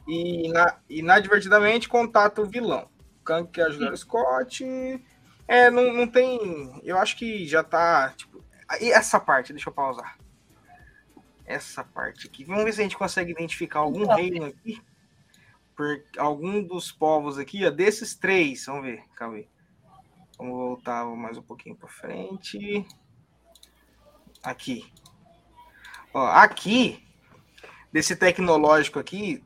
[0.08, 2.88] e na, inadvertidamente contata o vilão.
[3.26, 4.64] Kang quer ajudar o Scott.
[5.48, 6.80] É, não, não tem.
[6.84, 8.14] Eu acho que já tá.
[8.16, 8.44] Tipo,
[8.80, 10.16] e essa parte, deixa eu pausar.
[11.44, 12.44] Essa parte aqui.
[12.44, 14.80] Vamos ver se a gente consegue identificar algum reino aqui.
[15.76, 18.68] Por algum dos povos aqui, ó, desses três.
[18.68, 19.48] Vamos ver, calma aí.
[20.40, 22.88] Vamos voltar mais um pouquinho para frente.
[24.42, 24.90] Aqui.
[26.14, 27.06] Ó, aqui,
[27.92, 29.44] desse tecnológico aqui,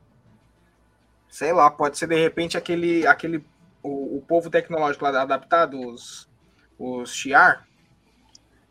[1.28, 3.44] sei lá, pode ser de repente aquele, aquele
[3.82, 6.30] o, o povo tecnológico lá adaptado, os,
[6.78, 7.66] os Shiar.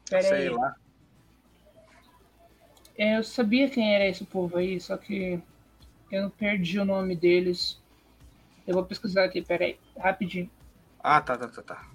[0.10, 0.50] Pera sei aí.
[0.50, 0.76] lá.
[2.98, 5.42] É, eu sabia quem era esse povo aí, só que
[6.10, 7.82] eu perdi o nome deles.
[8.66, 10.50] Eu vou pesquisar aqui, peraí, rapidinho.
[11.04, 11.94] Ah, tá, tá, tá, tá.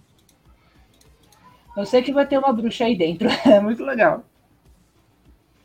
[1.79, 3.29] Eu sei que vai ter uma bruxa aí dentro.
[3.47, 4.25] É muito legal.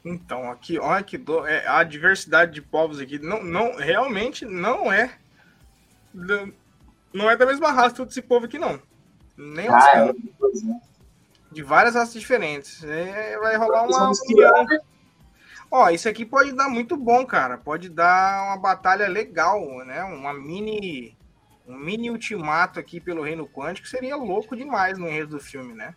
[0.05, 1.47] Então, aqui, olha que do...
[1.47, 5.17] é, a diversidade de povos aqui não, não realmente não é
[7.11, 8.79] não é da mesma raça todo esse povo aqui não.
[9.35, 10.13] Nem ah, é.
[11.51, 12.83] de várias raças diferentes.
[12.83, 14.11] É, vai rolar uma.
[15.71, 17.57] Ó, isso aqui pode dar muito bom, cara.
[17.57, 20.03] Pode dar uma batalha legal, né?
[20.03, 21.17] Uma mini
[21.65, 25.95] um mini ultimato aqui pelo Reino Quântico seria louco demais no enredo do filme, né?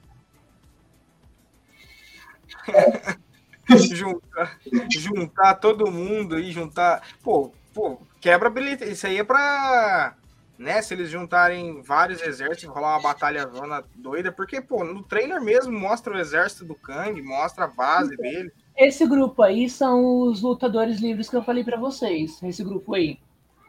[3.92, 4.58] Juntar,
[4.90, 7.02] juntar todo mundo e juntar.
[7.22, 8.92] Pô, pô, quebra habilidade.
[8.92, 10.14] Isso aí é pra.
[10.58, 15.38] Né, se eles juntarem vários exércitos, rolar uma batalha zona doida, porque, pô, no trailer
[15.38, 18.52] mesmo mostra o exército do Kang, mostra a base então, dele.
[18.74, 22.42] Esse grupo aí são os lutadores livres que eu falei para vocês.
[22.42, 23.18] Esse grupo aí.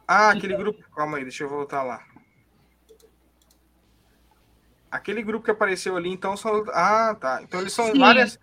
[0.07, 0.81] Ah, aquele grupo.
[0.95, 2.01] Calma aí, deixa eu voltar lá.
[4.89, 6.63] Aquele grupo que apareceu ali, então são.
[6.69, 7.41] Ah, tá.
[7.43, 7.99] Então eles são Sim.
[7.99, 8.39] várias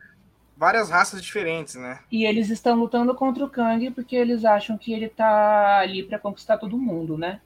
[0.56, 2.00] várias raças diferentes, né?
[2.10, 6.18] E eles estão lutando contra o Kang porque eles acham que ele tá ali para
[6.18, 7.40] conquistar todo mundo, né?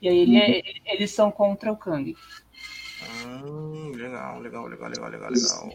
[0.00, 0.62] E aí ele é, uhum.
[0.86, 2.16] eles são contra o Kang.
[3.26, 5.70] Hum, legal, legal, legal, legal, legal, legal.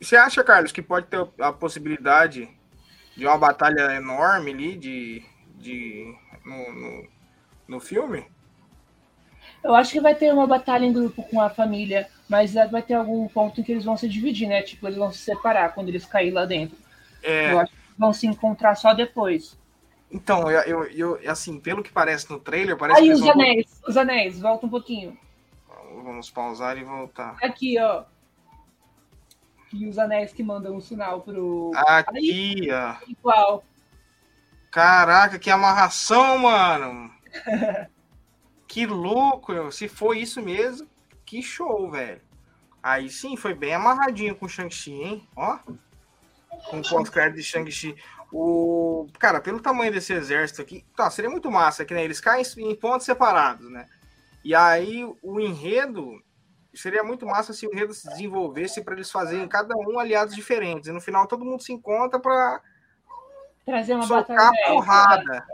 [0.00, 2.48] Você acha, Carlos, que pode ter a possibilidade
[3.16, 5.24] de uma batalha enorme ali de,
[5.56, 6.14] de,
[6.44, 7.08] no, no,
[7.66, 8.24] no filme?
[9.62, 12.94] Eu acho que vai ter uma batalha em grupo com a família, mas vai ter
[12.94, 14.62] algum ponto em que eles vão se dividir, né?
[14.62, 16.76] Tipo, eles vão se separar quando eles caírem lá dentro.
[17.22, 17.52] É...
[17.52, 19.58] Eu acho que vão se encontrar só depois.
[20.10, 23.14] Então, eu, eu, eu assim, pelo que parece no trailer, parece Aí, que.
[23.14, 23.90] os anéis, vão...
[23.90, 25.18] os anéis, volta um pouquinho.
[26.02, 27.36] Vamos pausar e voltar.
[27.42, 28.04] Aqui, ó.
[29.72, 31.72] E os anéis que mandam um sinal pro.
[31.74, 32.96] Aqui, Aí, ó.
[33.06, 33.64] Igual.
[34.70, 37.10] Caraca, que amarração, mano!
[38.68, 39.72] Que louco!
[39.72, 40.86] Se foi isso mesmo,
[41.28, 42.20] que show, velho.
[42.82, 45.28] Aí sim, foi bem amarradinho com o Shang-Chi, hein?
[45.36, 45.58] Ó.
[46.70, 47.94] Com o pós-crédito de Shang-Chi.
[48.32, 49.06] O...
[49.18, 52.74] Cara, pelo tamanho desse exército aqui, tá, seria muito massa, que né, eles caem em
[52.74, 53.86] pontos separados, né?
[54.42, 56.22] E aí o enredo
[56.72, 60.88] seria muito massa se o enredo se desenvolvesse para eles fazerem cada um aliados diferentes.
[60.88, 62.62] E no final todo mundo se encontra para
[63.66, 64.66] trazer uma socar batalha.
[64.66, 65.46] porrada.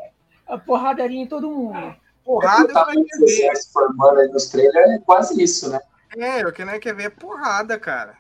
[0.47, 1.97] A porradaria em todo mundo.
[2.25, 3.53] Porrada tá eu quero ver.
[3.73, 5.79] formando aí nos trailers é quase isso, né?
[6.17, 8.17] É, o que não quer ver é porrada, cara.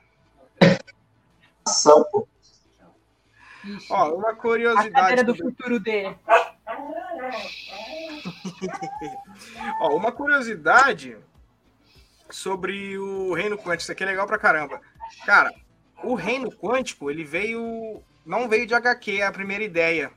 [1.66, 2.28] Ação, pô.
[3.90, 4.90] Ó, uma a curiosidade.
[4.92, 6.16] cadeira do sobre- futuro dele.
[9.80, 11.16] Ó, uma curiosidade
[12.30, 14.80] sobre o reino quântico, isso aqui é legal pra caramba.
[15.24, 15.52] Cara,
[16.02, 18.02] o reino quântico, ele veio.
[18.24, 20.10] Não veio de HQ, é a primeira ideia.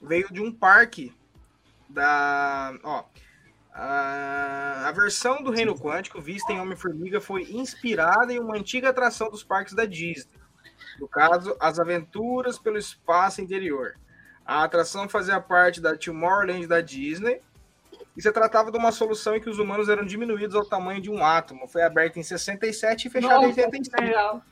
[0.00, 1.14] Veio de um parque
[1.94, 2.74] da.
[2.82, 3.04] Ó.
[3.72, 9.28] A, a versão do Reino Quântico vista em Homem-Formiga foi inspirada em uma antiga atração
[9.30, 10.38] dos parques da Disney.
[11.00, 13.94] No caso, As Aventuras pelo Espaço Interior.
[14.46, 17.40] A atração fazia parte da Tomorrowland da Disney
[18.16, 21.10] e se tratava de uma solução em que os humanos eram diminuídos ao tamanho de
[21.10, 21.66] um átomo.
[21.66, 24.42] Foi aberta em 67 e fechada em Nossa, 85.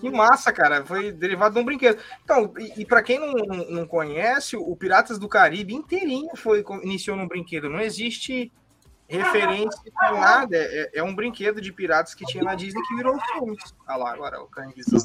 [0.00, 0.84] Que massa, cara.
[0.84, 1.98] Foi derivado de um brinquedo.
[2.22, 3.32] Então, e, e para quem não,
[3.70, 7.70] não conhece, o Piratas do Caribe inteirinho foi iniciou num brinquedo.
[7.70, 8.52] Não existe
[9.08, 10.56] referência a nada.
[10.56, 13.56] É, é um brinquedo de piratas que tinha na Disney que virou filme.
[13.86, 15.00] Olha lá, agora o Kanguizão.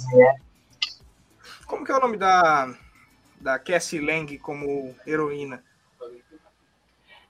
[1.65, 2.73] Como que é o nome da,
[3.39, 5.63] da Cassie Lang como heroína?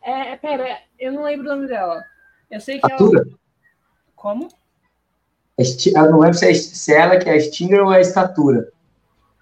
[0.01, 2.03] É, pera, eu não lembro o nome dela.
[2.49, 3.21] Eu sei que Atura?
[3.21, 3.39] ela.
[4.15, 4.49] Como?
[5.62, 7.97] Esti- Eu não lembro se é, se é ela que é a Stinger ou é
[7.97, 8.72] a estatura.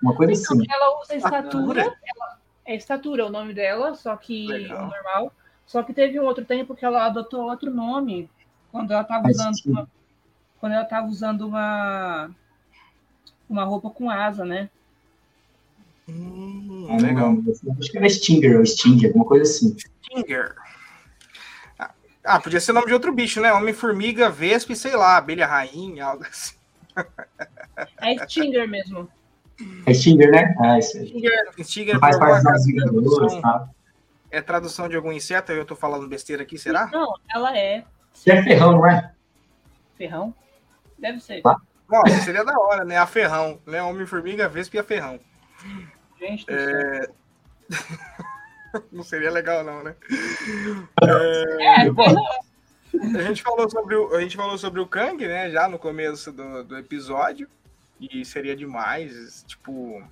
[0.02, 0.64] Uma coisa assim.
[0.70, 1.82] Ela usa estatura.
[1.82, 1.82] Estatura?
[1.82, 4.88] ela- é estatura o nome dela, só que Legal.
[4.90, 5.34] normal.
[5.66, 8.30] Só que teve um outro tempo que ela adotou outro nome.
[8.72, 9.90] Quando ela estava usando uma,
[10.60, 12.30] quando ela tava usando uma
[13.50, 14.70] uma roupa com asa, né?
[16.10, 17.34] Hum, Não legal.
[17.80, 19.76] Acho que era Stinger ou Stinger, alguma coisa assim.
[20.06, 20.56] Stinger.
[22.28, 23.54] Ah, Ah, podia ser o nome de outro bicho, né?
[23.54, 26.56] Homem-Formiga, Vespa e sei lá, abelha rainha, algo assim.
[28.02, 29.08] É Stinger mesmo.
[29.86, 30.56] É Stinger, né?
[30.60, 31.08] Ah, isso aí.
[31.08, 31.32] Stinger,
[31.64, 33.70] Stinger Faz parte é Vingadores, tradução, tá?
[34.32, 35.52] é tradução de algum inseto?
[35.52, 36.88] Eu tô falando besteira aqui, será?
[36.88, 39.12] Não, ela é Você é ferrão, não é?
[39.96, 40.34] ferrão.
[40.98, 41.42] Deve ser.
[41.44, 42.98] Nossa, seria da hora, né?
[42.98, 43.82] A ferrão, né?
[43.82, 45.20] Homem-Formiga, Vespa e a ferrão.
[46.20, 47.08] Gente do É.
[48.92, 49.96] Não seria legal, não, né?
[51.02, 52.04] É, bom,
[53.16, 55.50] A gente falou sobre o, a gente falou sobre o Kang, né?
[55.50, 57.48] Já no começo do, do episódio.
[58.00, 59.44] E seria demais.
[59.48, 60.04] Tipo.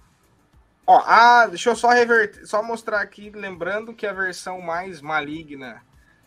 [0.88, 5.82] Ó, ah, deixa eu só reverter, só mostrar aqui, lembrando que a versão mais maligna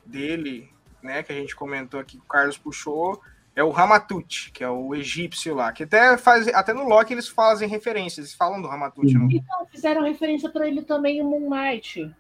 [0.05, 0.69] dele,
[1.01, 3.23] né, que a gente comentou aqui, que o Carlos puxou,
[3.59, 7.27] é o Ramatut, que é o egípcio lá, que até faz, até no Loki eles
[7.27, 9.29] fazem referências, eles falam do Ramatut, não?
[9.29, 12.15] Então, fizeram referência para ele também em Moon Knight.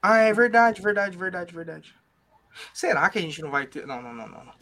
[0.00, 1.96] Ah, é verdade, verdade, verdade, verdade.
[2.72, 3.84] Será que a gente não vai ter.
[3.84, 4.44] Não, não, não, não.
[4.44, 4.52] não.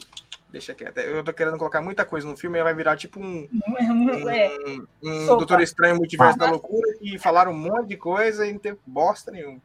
[0.51, 0.97] Deixa quieto.
[0.97, 3.47] Eu tô querendo colocar muita coisa no filme e vai virar tipo um,
[3.77, 5.37] É, um, um Sopa.
[5.37, 9.29] Doutor Estranho Multiverso da Loucura e falaram um monte de coisa e não teve bosta
[9.29, 9.61] nenhuma.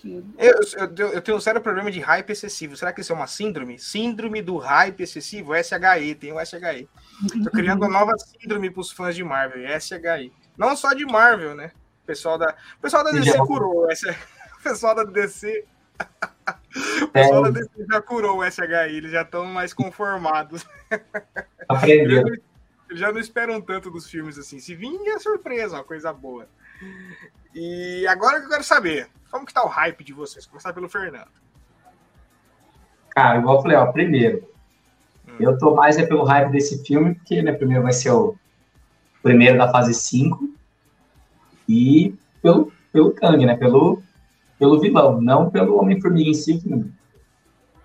[0.00, 0.54] Que- Eu,
[0.96, 2.76] eu, eu tenho um sério problema de hype excessivo.
[2.76, 3.78] Será que isso é uma síndrome?
[3.78, 5.52] Síndrome do hype excessivo?
[5.54, 6.88] SHE, tem o SHE.
[7.44, 10.32] Tô criando uma nova síndrome pros fãs de Marvel, SHE.
[10.56, 11.72] Não só de Marvel, né?
[12.02, 13.90] O pessoal da, o pessoal da DC Já- curou.
[13.90, 14.16] essa-
[14.58, 15.64] O pessoal da DC.
[17.02, 18.64] O pessoal da DC já curou o SHI,
[18.96, 20.66] eles já estão mais conformados.
[21.68, 22.26] Aprendeu.
[22.26, 22.42] eles
[23.00, 24.58] já não esperam tanto dos filmes assim.
[24.58, 26.48] Se vir, é surpresa, uma coisa boa.
[27.54, 30.46] E agora que eu quero saber, como que tá o hype de vocês?
[30.46, 31.28] Começar pelo Fernando.
[33.10, 34.48] Cara, igual eu falei, ó, primeiro,
[35.38, 38.36] eu tô mais é pelo hype desse filme, porque, né, primeiro vai ser o
[39.22, 40.48] primeiro da fase 5,
[41.68, 44.02] e pelo, pelo Kang, né, pelo,
[44.58, 46.90] pelo vilão, não pelo Homem-Formiga em si, que não-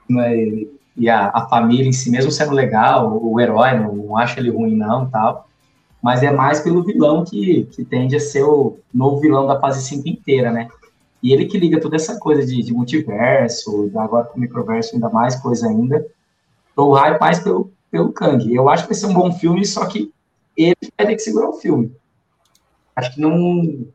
[0.09, 0.65] não é-
[0.97, 4.49] e a, a família em si, mesmo sendo legal, o herói, não, não acho ele
[4.49, 5.47] ruim não, tal,
[6.01, 9.83] mas é mais pelo vilão que, que tende a ser o novo vilão da fase
[9.83, 10.69] 5 inteira, né,
[11.25, 15.35] e ele que liga toda essa coisa de, de multiverso, agora com microverso ainda mais
[15.35, 16.05] coisa ainda.
[16.75, 18.53] Tô hype mais pelo, pelo Kang.
[18.53, 20.13] Eu acho que vai ser um bom filme, só que
[20.55, 21.91] ele vai ter que segurar o filme.
[22.95, 23.87] Acho que não.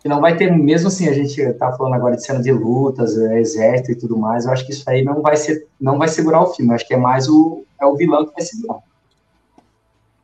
[0.00, 3.16] Que não vai ter, mesmo assim, a gente tá falando agora de cena de lutas,
[3.16, 6.08] é, exército e tudo mais, eu acho que isso aí não vai ser, não vai
[6.08, 6.72] segurar o filme.
[6.72, 8.80] Eu acho que é mais o, é o vilão que vai segurar.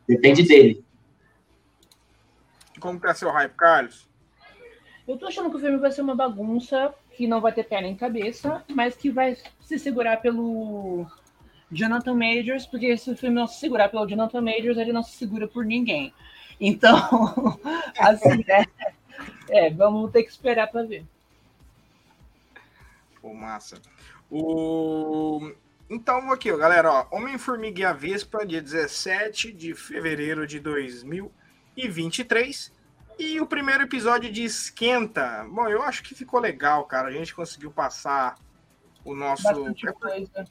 [0.08, 0.84] Depende dele.
[2.80, 4.07] Como tá seu hype, Carlos?
[5.08, 7.80] Eu tô achando que o filme vai ser uma bagunça, que não vai ter pé
[7.80, 11.06] nem cabeça, mas que vai se segurar pelo
[11.72, 15.12] Jonathan Majors, porque se o filme não se segurar pelo Jonathan Majors, ele não se
[15.12, 16.12] segura por ninguém.
[16.60, 17.58] Então,
[17.98, 18.66] assim, né?
[19.48, 21.06] É, vamos ter que esperar para ver.
[23.22, 23.80] Pô, massa.
[24.30, 25.52] O...
[25.88, 32.76] Então, aqui, galera, Homem-Formiga e a Vespa, dia 17 de fevereiro de 2023.
[33.18, 35.44] E o primeiro episódio de Esquenta.
[35.50, 37.08] Bom, eu acho que ficou legal, cara.
[37.08, 38.36] A gente conseguiu passar
[39.04, 39.42] o nosso.
[39.42, 40.44] Bastante coisa.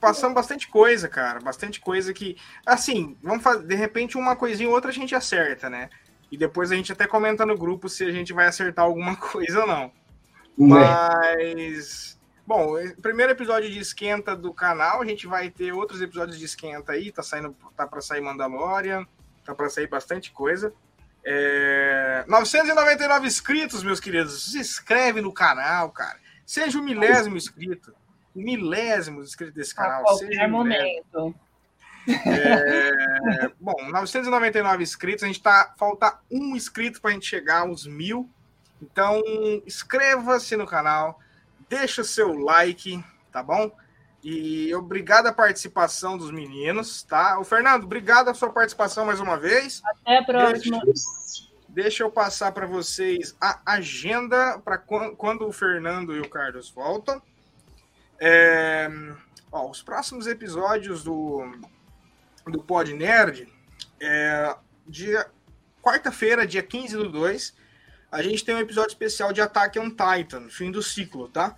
[0.00, 1.40] Passamos bastante coisa, cara.
[1.40, 2.36] Bastante coisa que.
[2.64, 3.66] Assim, vamos fazer.
[3.66, 5.90] De repente, uma coisinha ou outra a gente acerta, né?
[6.32, 9.60] E depois a gente até comenta no grupo se a gente vai acertar alguma coisa
[9.60, 9.92] ou não.
[10.56, 12.18] Mas.
[12.46, 16.92] Bom, primeiro episódio de esquenta do canal, a gente vai ter outros episódios de esquenta
[16.92, 19.04] aí, tá saindo, tá para sair Mandalorian,
[19.44, 20.72] tá para sair bastante coisa.
[21.28, 22.24] É...
[22.28, 24.52] 999 inscritos, meus queridos.
[24.52, 26.18] Se inscreve no canal, cara.
[26.46, 27.92] Seja o milésimo inscrito.
[28.34, 30.02] O milésimo inscrito desse canal.
[30.02, 31.34] A qualquer momento.
[32.08, 33.50] É...
[33.58, 35.24] Bom, 999 inscritos.
[35.24, 35.74] A gente tá.
[35.76, 38.30] Falta um inscrito para a gente chegar aos mil.
[38.80, 39.20] Então,
[39.66, 41.18] inscreva-se no canal
[41.68, 43.02] deixa seu like,
[43.32, 43.70] tá bom?
[44.28, 47.38] E obrigado a participação dos meninos, tá?
[47.38, 49.80] O Fernando, obrigado a sua participação mais uma vez.
[49.84, 50.80] Até a próxima.
[50.84, 56.68] Deixa, deixa eu passar para vocês a agenda para quando o Fernando e o Carlos
[56.68, 57.22] voltam.
[58.18, 58.90] É,
[59.52, 61.44] ó, os próximos episódios do,
[62.48, 63.48] do Pod Nerd,
[64.00, 64.56] é,
[64.88, 65.24] dia
[65.80, 67.56] quarta-feira, dia 15 do 2,
[68.10, 71.56] a gente tem um episódio especial de Attack on Titan, fim do ciclo, tá?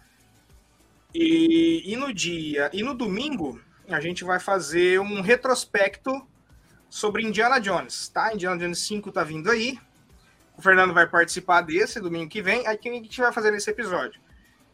[1.15, 6.27] E, e no dia e no domingo a gente vai fazer um retrospecto
[6.91, 8.35] sobre Indiana Jones, tá?
[8.35, 9.79] Indiana Jones 5 tá vindo aí.
[10.57, 12.67] O Fernando vai participar desse domingo que vem.
[12.67, 14.21] Aí o que a gente vai fazer nesse episódio?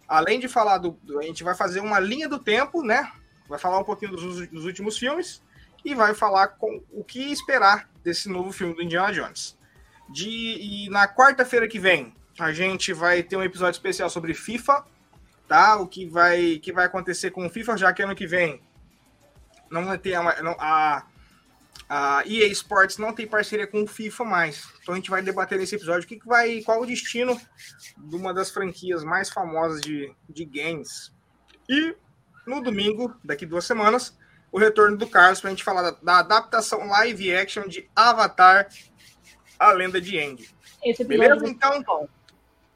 [0.08, 3.12] Além de falar do, do, A gente vai fazer uma linha do tempo, né?
[3.48, 5.42] Vai falar um pouquinho dos, dos últimos filmes
[5.84, 9.56] e vai falar com o que esperar desse novo filme do Indiana Jones.
[10.08, 14.84] De, e na quarta-feira que vem, a gente vai ter um episódio especial sobre FIFA,
[15.48, 15.76] tá?
[15.76, 18.60] O que vai, que vai acontecer com o FIFA, já que ano que vem
[19.70, 20.22] não vai ter a,
[20.58, 21.06] a,
[21.88, 24.68] a EA Sports não tem parceria com o FIFA mais.
[24.80, 27.38] Então a gente vai debater nesse episódio o que, que vai, qual o destino
[27.96, 31.12] de uma das franquias mais famosas de, de games.
[31.68, 31.94] E
[32.46, 34.16] no domingo, daqui duas semanas,
[34.52, 38.68] o retorno do Carlos para a gente falar da, da adaptação live action de Avatar
[39.58, 40.48] a Lenda de Aang.
[41.06, 41.48] Beleza?
[41.48, 42.08] Então,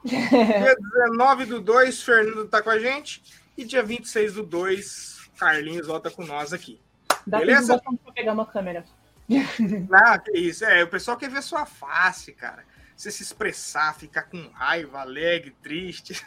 [0.04, 3.22] dia 19 do 2, Fernando tá com a gente.
[3.56, 6.80] E dia 26 do 2, Carlinhos volta com nós aqui.
[7.26, 7.80] Dá Beleza?
[7.80, 8.84] Pra pegar uma câmera.
[9.92, 10.64] Ah, que isso.
[10.64, 12.64] É, o pessoal quer ver sua face, cara.
[12.96, 16.24] Você se expressar, ficar com raiva, alegre, triste.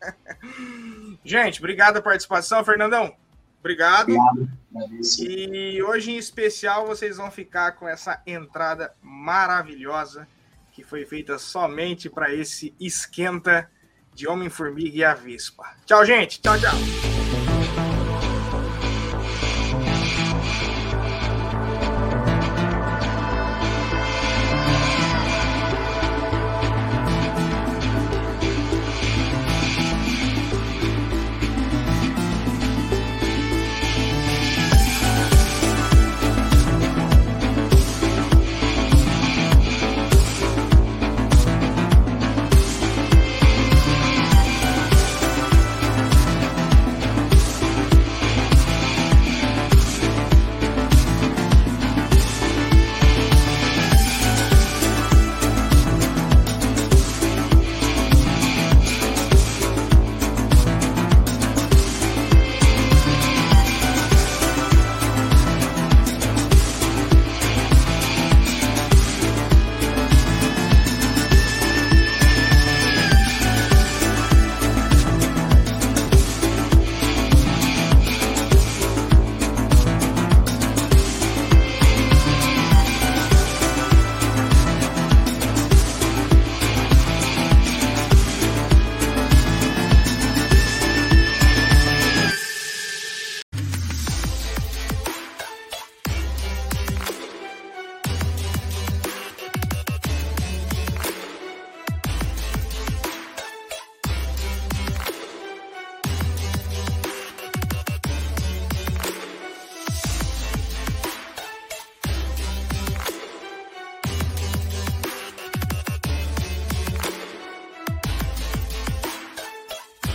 [1.24, 3.16] gente, obrigado a participação, Fernandão.
[3.58, 4.12] Obrigado.
[4.12, 4.48] Obrigado.
[5.18, 10.28] E hoje, em especial, vocês vão ficar com essa entrada maravilhosa
[10.74, 13.70] que foi feita somente para esse esquenta
[14.12, 15.64] de Homem-Formiga e a Vespa.
[15.86, 16.40] Tchau, gente.
[16.40, 17.13] Tchau, tchau.